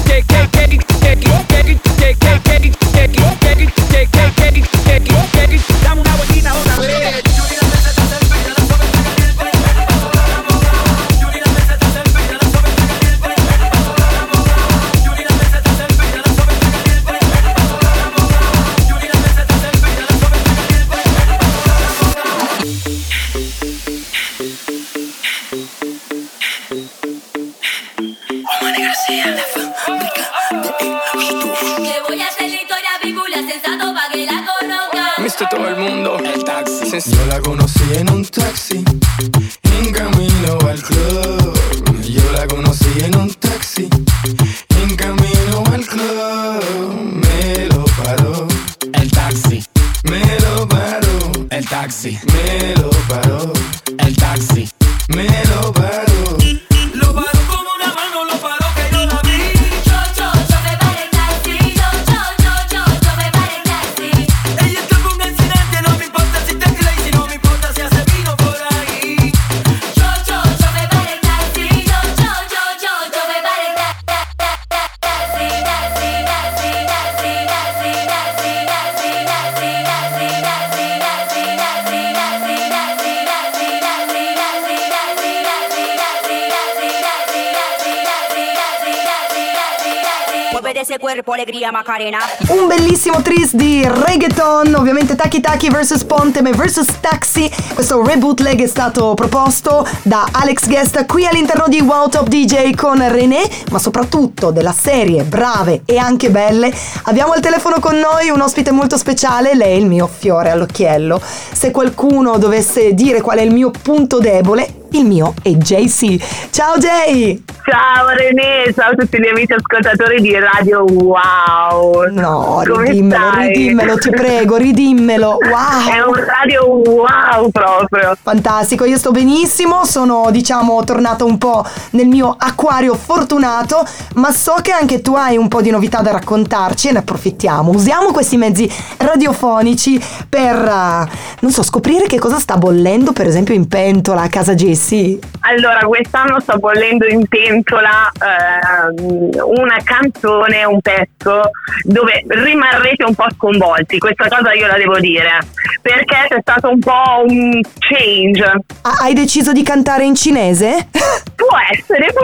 Alegría 91.41 91.71
Macarena. 91.71 92.19
Un 92.49 92.67
bellissimo 92.67 93.23
tris 93.23 93.55
di 93.55 93.83
reggaeton, 93.83 94.75
ovviamente 94.75 95.15
Taki 95.15 95.41
Taki 95.41 95.69
vs 95.69 96.03
Ponteme 96.03 96.51
vs 96.51 96.99
Taxi. 96.99 97.49
Questo 97.73 98.03
rebootleg 98.05 98.61
è 98.61 98.67
stato 98.67 99.15
proposto 99.15 99.87
da 100.03 100.27
Alex 100.31 100.67
Guest 100.67 101.07
qui 101.07 101.25
all'interno 101.25 101.65
di 101.67 101.81
Wow 101.81 102.09
Top 102.09 102.27
DJ 102.27 102.75
con 102.75 103.03
René, 103.09 103.41
ma 103.71 103.79
soprattutto 103.79 104.51
della 104.51 104.71
serie 104.71 105.23
Brave 105.23 105.81
e 105.85 105.97
anche 105.97 106.29
belle. 106.29 106.71
Abbiamo 107.03 107.31
al 107.31 107.41
telefono 107.41 107.79
con 107.79 107.97
noi 107.97 108.29
un 108.29 108.41
ospite 108.41 108.69
molto 108.69 108.97
speciale, 108.97 109.55
lei 109.55 109.71
è 109.73 109.79
il 109.79 109.87
mio 109.87 110.07
fiore 110.07 110.51
all'occhiello. 110.51 111.19
Se 111.19 111.71
qualcuno 111.71 112.37
dovesse 112.37 112.93
dire 112.93 113.21
qual 113.21 113.39
è 113.39 113.41
il 113.41 113.51
mio 113.51 113.71
punto 113.71 114.19
debole, 114.19 114.80
il 114.91 115.05
mio 115.05 115.33
è 115.41 115.49
JC. 115.49 116.49
Ciao 116.51 116.77
Jay! 116.77 117.43
Ciao 117.63 118.07
René, 118.07 118.73
ciao 118.73 118.89
a 118.91 118.95
tutti 118.95 119.19
gli 119.19 119.27
amici 119.27 119.53
ascoltatori 119.53 120.19
di 120.19 120.33
Radio 120.37 120.83
Wow. 120.83 122.11
No, 122.11 122.63
Come 122.67 122.87
ridimmelo, 122.87 123.29
stai? 123.31 123.47
ridimmelo, 123.53 123.97
ti 123.97 124.09
prego, 124.09 124.57
ridimmelo. 124.57 125.37
Wow! 125.39 125.93
È 125.93 126.01
un 126.03 126.13
radio 126.25 126.65
wow 126.65 127.49
proprio. 127.51 128.17
Fantastico, 128.21 128.83
io 128.85 128.97
sto 128.97 129.11
benissimo, 129.11 129.85
sono 129.85 130.29
diciamo 130.31 130.83
tornata 130.83 131.23
un 131.23 131.37
po' 131.37 131.63
nel 131.91 132.07
mio 132.07 132.35
acquario 132.37 132.95
fortunato, 132.95 133.85
ma 134.15 134.31
so 134.31 134.55
che 134.61 134.71
anche 134.71 135.01
tu 135.01 135.13
hai 135.13 135.37
un 135.37 135.47
po' 135.47 135.61
di 135.61 135.69
novità 135.69 136.01
da 136.01 136.11
raccontarci 136.11 136.89
e 136.89 136.91
ne 136.93 136.99
approfittiamo. 136.99 137.71
Usiamo 137.71 138.11
questi 138.11 138.37
mezzi 138.37 138.69
radiofonici 138.97 140.03
per, 140.27 140.55
eh, 140.55 141.09
non 141.41 141.51
so, 141.51 141.61
scoprire 141.63 142.07
che 142.07 142.17
cosa 142.19 142.39
sta 142.39 142.57
bollendo 142.57 143.13
per 143.13 143.27
esempio 143.27 143.53
in 143.53 143.67
pentola 143.67 144.23
a 144.23 144.29
casa 144.29 144.55
see. 144.81 145.21
Allora, 145.51 145.79
quest'anno 145.79 146.39
sto 146.39 146.57
bollendo 146.59 147.05
in 147.07 147.27
pentola 147.27 148.09
ehm, 148.13 149.31
una 149.43 149.75
canzone, 149.83 150.63
un 150.63 150.79
pezzo 150.79 151.41
dove 151.83 152.23
rimarrete 152.25 153.03
un 153.03 153.13
po' 153.13 153.27
sconvolti. 153.35 153.97
Questa 153.97 154.29
cosa 154.29 154.53
io 154.53 154.67
la 154.67 154.77
devo 154.77 154.97
dire 154.99 155.39
perché 155.81 156.27
c'è 156.29 156.37
stato 156.41 156.69
un 156.69 156.79
po' 156.79 157.25
un 157.27 157.59
change. 157.79 158.43
Ah, 158.83 158.97
hai 159.01 159.13
deciso 159.13 159.51
di 159.51 159.63
cantare 159.63 160.05
in 160.05 160.15
cinese? 160.15 160.87
Può 161.41 161.57
essere, 161.71 162.13
può 162.13 162.21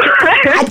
Ah, 0.53 0.63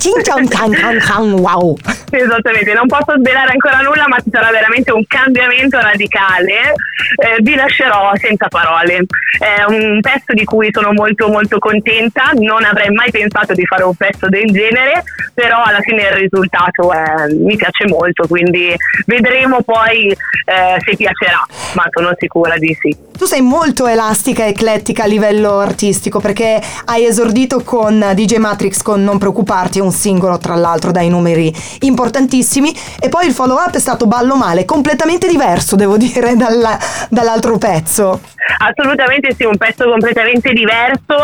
can 0.47 0.97
can, 0.99 1.33
wow! 1.33 1.75
Esattamente, 2.09 2.73
non 2.73 2.87
posso 2.87 3.13
svelare 3.17 3.51
ancora 3.51 3.81
nulla, 3.81 4.07
ma 4.07 4.17
ci 4.19 4.29
sarà 4.31 4.49
veramente 4.51 4.91
un 4.93 5.03
cambiamento 5.05 5.77
radicale. 5.77 6.73
Eh, 7.17 7.41
vi 7.41 7.55
lascerò 7.55 8.11
senza 8.15 8.47
parole. 8.47 9.05
È 9.37 9.63
un 9.67 9.99
pezzo 9.99 10.33
di 10.33 10.45
cui 10.45 10.69
sono 10.71 10.93
molto 10.93 11.27
molto 11.27 11.59
contenta, 11.59 12.31
non 12.47 12.63
avrei 12.63 12.89
mai 12.89 13.11
pensato 13.11 13.53
di 13.53 13.65
fare 13.65 13.83
un 13.83 13.93
pezzo 13.95 14.27
del 14.29 14.45
genere, 14.51 15.03
però 15.33 15.61
alla 15.63 15.81
fine 15.81 16.03
il 16.03 16.13
risultato 16.13 16.91
è- 16.91 17.27
mi 17.33 17.55
piace 17.55 17.85
molto, 17.87 18.25
quindi 18.27 18.73
vedremo 19.05 19.61
poi 19.61 20.07
eh, 20.09 20.77
se 20.83 20.95
piacerà, 20.95 21.45
ma 21.75 21.83
sono 21.91 22.11
sicura 22.17 22.57
di 22.57 22.75
sì. 22.79 22.95
Tu 23.17 23.25
sei 23.25 23.41
molto 23.41 23.85
elastica 23.87 24.45
e 24.45 24.49
eclettica 24.49 25.03
a 25.03 25.07
livello 25.07 25.57
artistico 25.59 26.19
perché 26.19 26.61
hai 26.85 27.05
esordito 27.05 27.63
con 27.63 27.99
DJ 28.13 28.35
Matrix 28.37 28.81
con 28.81 29.03
Non 29.03 29.17
preoccuparti, 29.17 29.79
un 29.79 29.91
singolo 29.91 30.37
tra 30.37 30.55
l'altro 30.55 30.91
dai 30.91 31.09
numeri 31.09 31.51
importantissimi 31.81 32.73
e 33.01 33.09
poi 33.09 33.25
il 33.27 33.33
follow 33.33 33.57
up 33.57 33.73
è 33.75 33.79
stato 33.79 34.05
Ballo 34.05 34.35
male, 34.37 34.65
completamente 34.65 35.27
diverso 35.27 35.75
devo 35.75 35.97
dire 35.97 36.35
dalla- 36.35 36.77
dall'altro 37.09 37.57
pezzo. 37.57 38.21
Assolutamente 38.59 39.33
sì, 39.35 39.43
un 39.43 39.57
pezzo 39.57 39.89
completamente 39.89 40.53
diverso, 40.53 41.15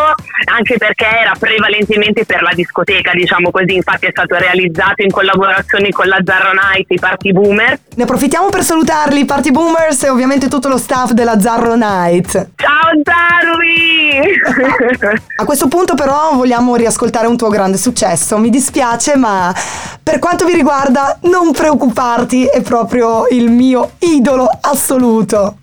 anche 0.52 0.76
perché 0.76 1.06
era 1.18 1.32
prevalentemente 1.38 2.24
per 2.24 2.42
la 2.42 2.52
discoteca, 2.54 3.12
diciamo 3.12 3.50
così, 3.50 3.74
infatti 3.74 4.06
è 4.06 4.10
stato 4.10 4.36
realizzato 4.36 5.02
in 5.02 5.10
collaborazione 5.10 5.90
con 5.90 6.06
la 6.06 6.18
Zarra 6.24 6.52
Night, 6.52 6.90
i 6.90 6.98
Party 6.98 7.32
Boomer. 7.32 7.78
Ne 7.94 8.02
approfittiamo 8.02 8.48
per 8.48 8.62
salutarli, 8.62 9.20
i 9.20 9.24
Party 9.24 9.50
Boomers 9.50 10.04
e 10.04 10.08
ovviamente 10.08 10.48
tutto 10.48 10.68
lo 10.68 10.78
staff 10.78 11.12
della 11.12 11.40
Zarro 11.40 11.74
Night. 11.76 12.50
Ciao 12.56 12.90
Zarwi! 13.02 14.22
A 15.36 15.44
questo 15.44 15.68
punto 15.68 15.94
però 15.94 16.32
vogliamo 16.34 16.76
riascoltare 16.76 17.26
un 17.26 17.36
tuo 17.36 17.48
grande 17.48 17.76
successo, 17.76 18.38
mi 18.38 18.50
dispiace 18.50 19.16
ma 19.16 19.54
per 20.02 20.18
quanto 20.18 20.44
mi 20.44 20.52
riguarda 20.52 21.18
non 21.22 21.52
preoccuparti, 21.52 22.46
è 22.46 22.62
proprio 22.62 23.26
il 23.28 23.50
mio 23.50 23.92
idolo 24.00 24.48
assoluto. 24.60 25.58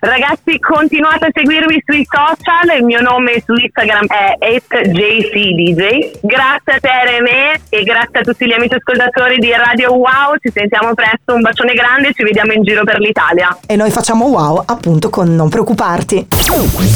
Ragazzi, 0.00 0.58
continuate 0.58 1.26
a 1.26 1.30
seguirmi 1.32 1.82
sui 1.84 2.04
social, 2.04 2.78
il 2.78 2.84
mio 2.84 3.00
nome 3.00 3.42
su 3.44 3.52
Instagram 3.54 4.06
è 4.06 4.36
JCDJ. 4.38 6.18
Grazie 6.20 6.72
a 6.74 6.80
te 6.80 6.90
René 7.04 7.60
e 7.68 7.82
grazie 7.84 8.20
a 8.20 8.22
tutti 8.22 8.46
gli 8.46 8.52
amici 8.52 8.74
ascoltatori 8.74 9.38
di 9.38 9.52
Radio 9.52 9.92
Wow, 9.92 10.36
ci 10.40 10.50
sentiamo 10.52 10.94
presto, 10.94 11.34
un 11.34 11.40
bacione 11.40 11.72
grande 11.74 12.08
e 12.08 12.12
ci 12.14 12.24
vediamo 12.24 12.52
in 12.52 12.62
giro 12.62 12.82
per 12.84 12.98
l'Italia. 12.98 13.56
E 13.66 13.76
noi 13.76 13.90
facciamo 13.90 14.26
wow 14.26 14.62
appunto 14.66 15.08
con 15.08 15.34
non 15.34 15.48
preoccuparti. 15.48 16.26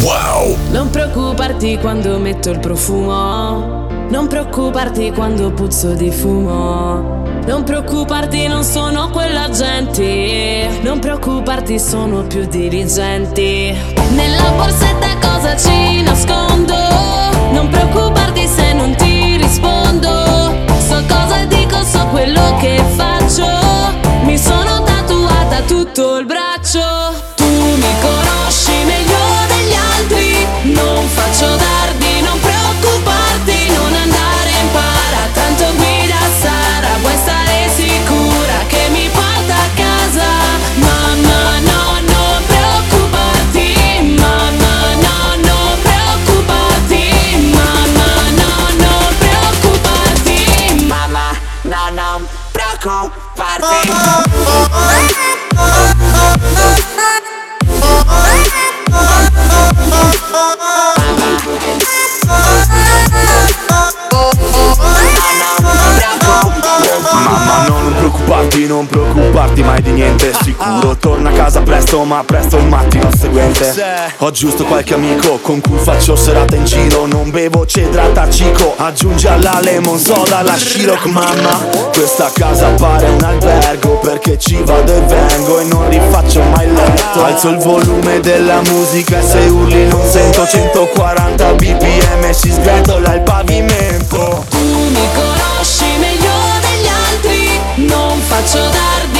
Wow. 0.02 0.56
Non 0.70 0.90
preoccuparti 0.90 1.78
quando 1.78 2.18
metto 2.18 2.50
il 2.50 2.58
profumo. 2.58 3.85
Non 4.08 4.28
preoccuparti 4.28 5.10
quando 5.12 5.50
puzzo 5.50 5.94
di 5.94 6.10
fumo. 6.10 7.24
Non 7.46 7.64
preoccuparti, 7.64 8.46
non 8.46 8.62
sono 8.62 9.10
quella 9.10 9.50
gente. 9.50 10.68
Non 10.82 11.00
preoccuparti, 11.00 11.78
sono 11.78 12.22
più 12.22 12.46
dirigenti. 12.46 13.76
Nella 14.14 14.50
borsetta 14.56 15.16
cosa 15.20 15.56
ci 15.56 16.02
nascondo? 16.02 16.74
Non 17.52 17.68
preoccuparti 17.68 18.46
se 18.46 18.72
non 18.72 18.94
ti 18.94 19.36
rispondo. 19.36 20.08
So 20.86 21.02
cosa 21.08 21.44
dico, 21.46 21.82
so 21.82 22.06
quello 22.12 22.56
che 22.60 22.80
faccio. 22.94 23.46
Mi 24.22 24.38
sono 24.38 24.82
tatuata 24.82 25.60
tutto 25.66 26.18
il 26.18 26.26
braccio. 26.26 26.80
Tu 27.34 27.44
mi 27.44 27.92
conosci 28.00 28.72
meglio 28.84 29.24
degli 29.48 29.74
altri. 29.94 30.74
Non 30.74 31.06
faccio 31.06 31.46
dardi, 31.46 32.05
no, 68.42 68.66
non 68.66 68.86
preoccuparti, 68.86 69.62
mai 69.62 69.80
di 69.80 69.92
niente. 69.92 70.32
Sicuro 70.42 70.96
torna 70.96 71.30
a 71.30 71.32
casa 71.32 71.60
presto, 71.60 72.02
ma 72.04 72.22
presto 72.24 72.58
il 72.58 72.66
mattino 72.66 73.08
seguente. 73.16 73.74
Ho 74.18 74.30
giusto 74.30 74.64
qualche 74.64 74.94
amico 74.94 75.38
con 75.40 75.60
cui 75.60 75.78
faccio 75.78 76.16
serata 76.16 76.56
in 76.56 76.64
giro. 76.64 77.06
Non 77.06 77.30
bevo 77.30 77.64
cedrata 77.66 78.28
cico, 78.28 78.74
aggiungi 78.76 79.26
alla 79.26 79.60
lemon 79.60 79.98
soda 79.98 80.42
la 80.42 80.56
Shiroc 80.56 81.06
Mamma, 81.06 81.66
questa 81.92 82.30
casa 82.32 82.68
pare 82.70 83.08
un 83.08 83.22
albergo 83.22 83.98
Perché 83.98 84.38
ci 84.38 84.60
vado 84.62 84.94
e 84.94 85.00
vengo 85.00 85.60
e 85.60 85.64
non 85.64 85.88
rifaccio 85.88 86.42
mai 86.42 86.72
letto. 86.72 87.24
Alzo 87.24 87.48
il 87.48 87.58
volume 87.58 88.20
della 88.20 88.60
musica 88.62 89.18
e 89.18 89.22
se 89.22 89.38
urli 89.48 89.88
non 89.88 90.04
sento 90.08 90.46
140 90.46 91.52
bpm 91.54 92.30
si 92.32 92.50
sgretola 92.50 93.14
il 93.14 93.22
pavimento 93.22 95.35
faccio 98.36 98.60
dardi, 98.60 99.15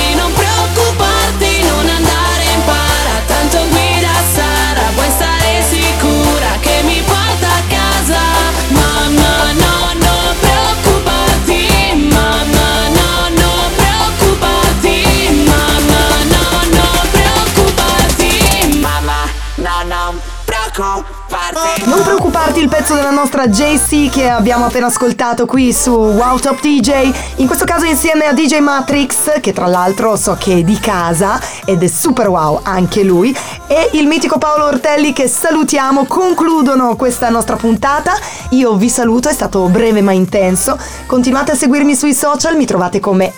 preoccuparti, 22.57 22.61
il 22.61 22.69
pezzo 22.69 22.95
della 22.95 23.11
nostra 23.11 23.49
JC 23.49 24.11
che 24.11 24.29
abbiamo 24.29 24.65
appena 24.67 24.87
ascoltato 24.87 25.47
qui 25.47 25.73
su 25.73 25.91
Wow 25.91 26.39
Top 26.39 26.61
DJ, 26.61 27.11
in 27.37 27.47
questo 27.47 27.65
caso 27.65 27.85
insieme 27.85 28.27
a 28.27 28.33
DJ 28.33 28.59
Matrix, 28.59 29.41
che 29.41 29.53
tra 29.53 29.67
l'altro 29.67 30.17
so 30.17 30.37
che 30.39 30.59
è 30.59 30.63
di 30.63 30.79
casa 30.79 31.41
ed 31.65 31.83
è 31.83 31.87
super 31.87 32.29
wow 32.29 32.61
anche 32.63 33.03
lui, 33.03 33.37
e 33.69 33.91
il 33.95 34.07
mitico 34.07 34.39
Paolo 34.39 34.67
Ortelli 34.67 35.13
che 35.13 35.29
salutiamo, 35.29 36.05
concludono 36.07 36.95
questa 36.97 37.29
nostra 37.29 37.57
puntata. 37.57 38.13
Io 38.51 38.77
vi 38.77 38.89
saluto, 38.89 39.29
è 39.29 39.33
stato 39.33 39.67
breve 39.69 40.03
ma 40.03 40.13
intenso. 40.13 40.79
Continuate 41.07 41.53
a 41.53 41.55
seguirmi 41.55 41.95
sui 41.95 42.15
social, 42.15 42.57
mi 42.57 42.65
trovate 42.65 43.01
come 43.01 43.33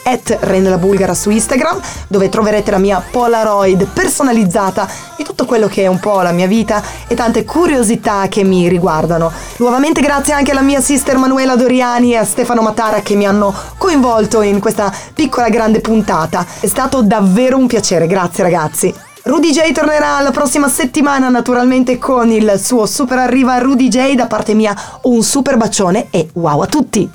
Bulgara 0.79 1.15
su 1.15 1.31
Instagram, 1.31 1.81
dove 2.09 2.29
troverete 2.29 2.71
la 2.71 2.79
mia 2.79 3.03
Polaroid 3.11 3.87
personalizzata 3.87 4.89
di 5.17 5.25
tutto 5.25 5.45
quello 5.47 5.67
che 5.67 5.83
è 5.83 5.87
un 5.87 5.99
po' 5.99 6.21
la 6.21 6.33
mia 6.33 6.47
vita 6.47 6.83
e 7.07 7.15
tante 7.15 7.45
curiosità 7.45 8.27
che 8.29 8.45
mi 8.45 8.69
riguardano. 8.69 9.33
Nuovamente 9.57 10.01
grazie 10.01 10.35
anche 10.35 10.53
alla 10.53 10.61
mia 10.61 10.81
sister 10.81 11.17
Manuela 11.17 11.57
Doriani 11.57 12.13
e 12.13 12.17
a 12.17 12.25
Stefano 12.25 12.63
Matara 12.63 13.01
che 13.01 13.15
mi 13.15 13.27
hanno 13.27 13.55
coinvolto 13.79 14.43
in 14.43 14.61
questa 14.61 14.93
piccola 15.15 15.49
grande 15.49 15.81
puntata. 15.81 16.45
È 16.61 16.67
stato 16.67 17.03
davvero 17.03 17.57
un 17.57 17.67
piacere, 17.67 18.07
grazie 18.07 18.45
ragazzi. 18.45 19.07
Rudy 19.29 19.51
J 19.51 19.73
tornerà 19.73 20.23
la 20.23 20.31
prossima 20.31 20.69
settimana 20.69 21.29
naturalmente 21.29 21.99
con 21.99 22.31
il 22.31 22.55
suo 22.57 22.87
super 22.87 23.19
arriva 23.19 23.59
Rudy 23.59 23.89
J 23.89 24.15
da 24.15 24.27
parte 24.27 24.55
mia 24.55 24.75
un 25.03 25.23
super 25.23 25.59
bacione 25.59 26.07
e 26.09 26.31
wow 26.33 26.63
a 26.63 26.67
tutti! 26.67 27.07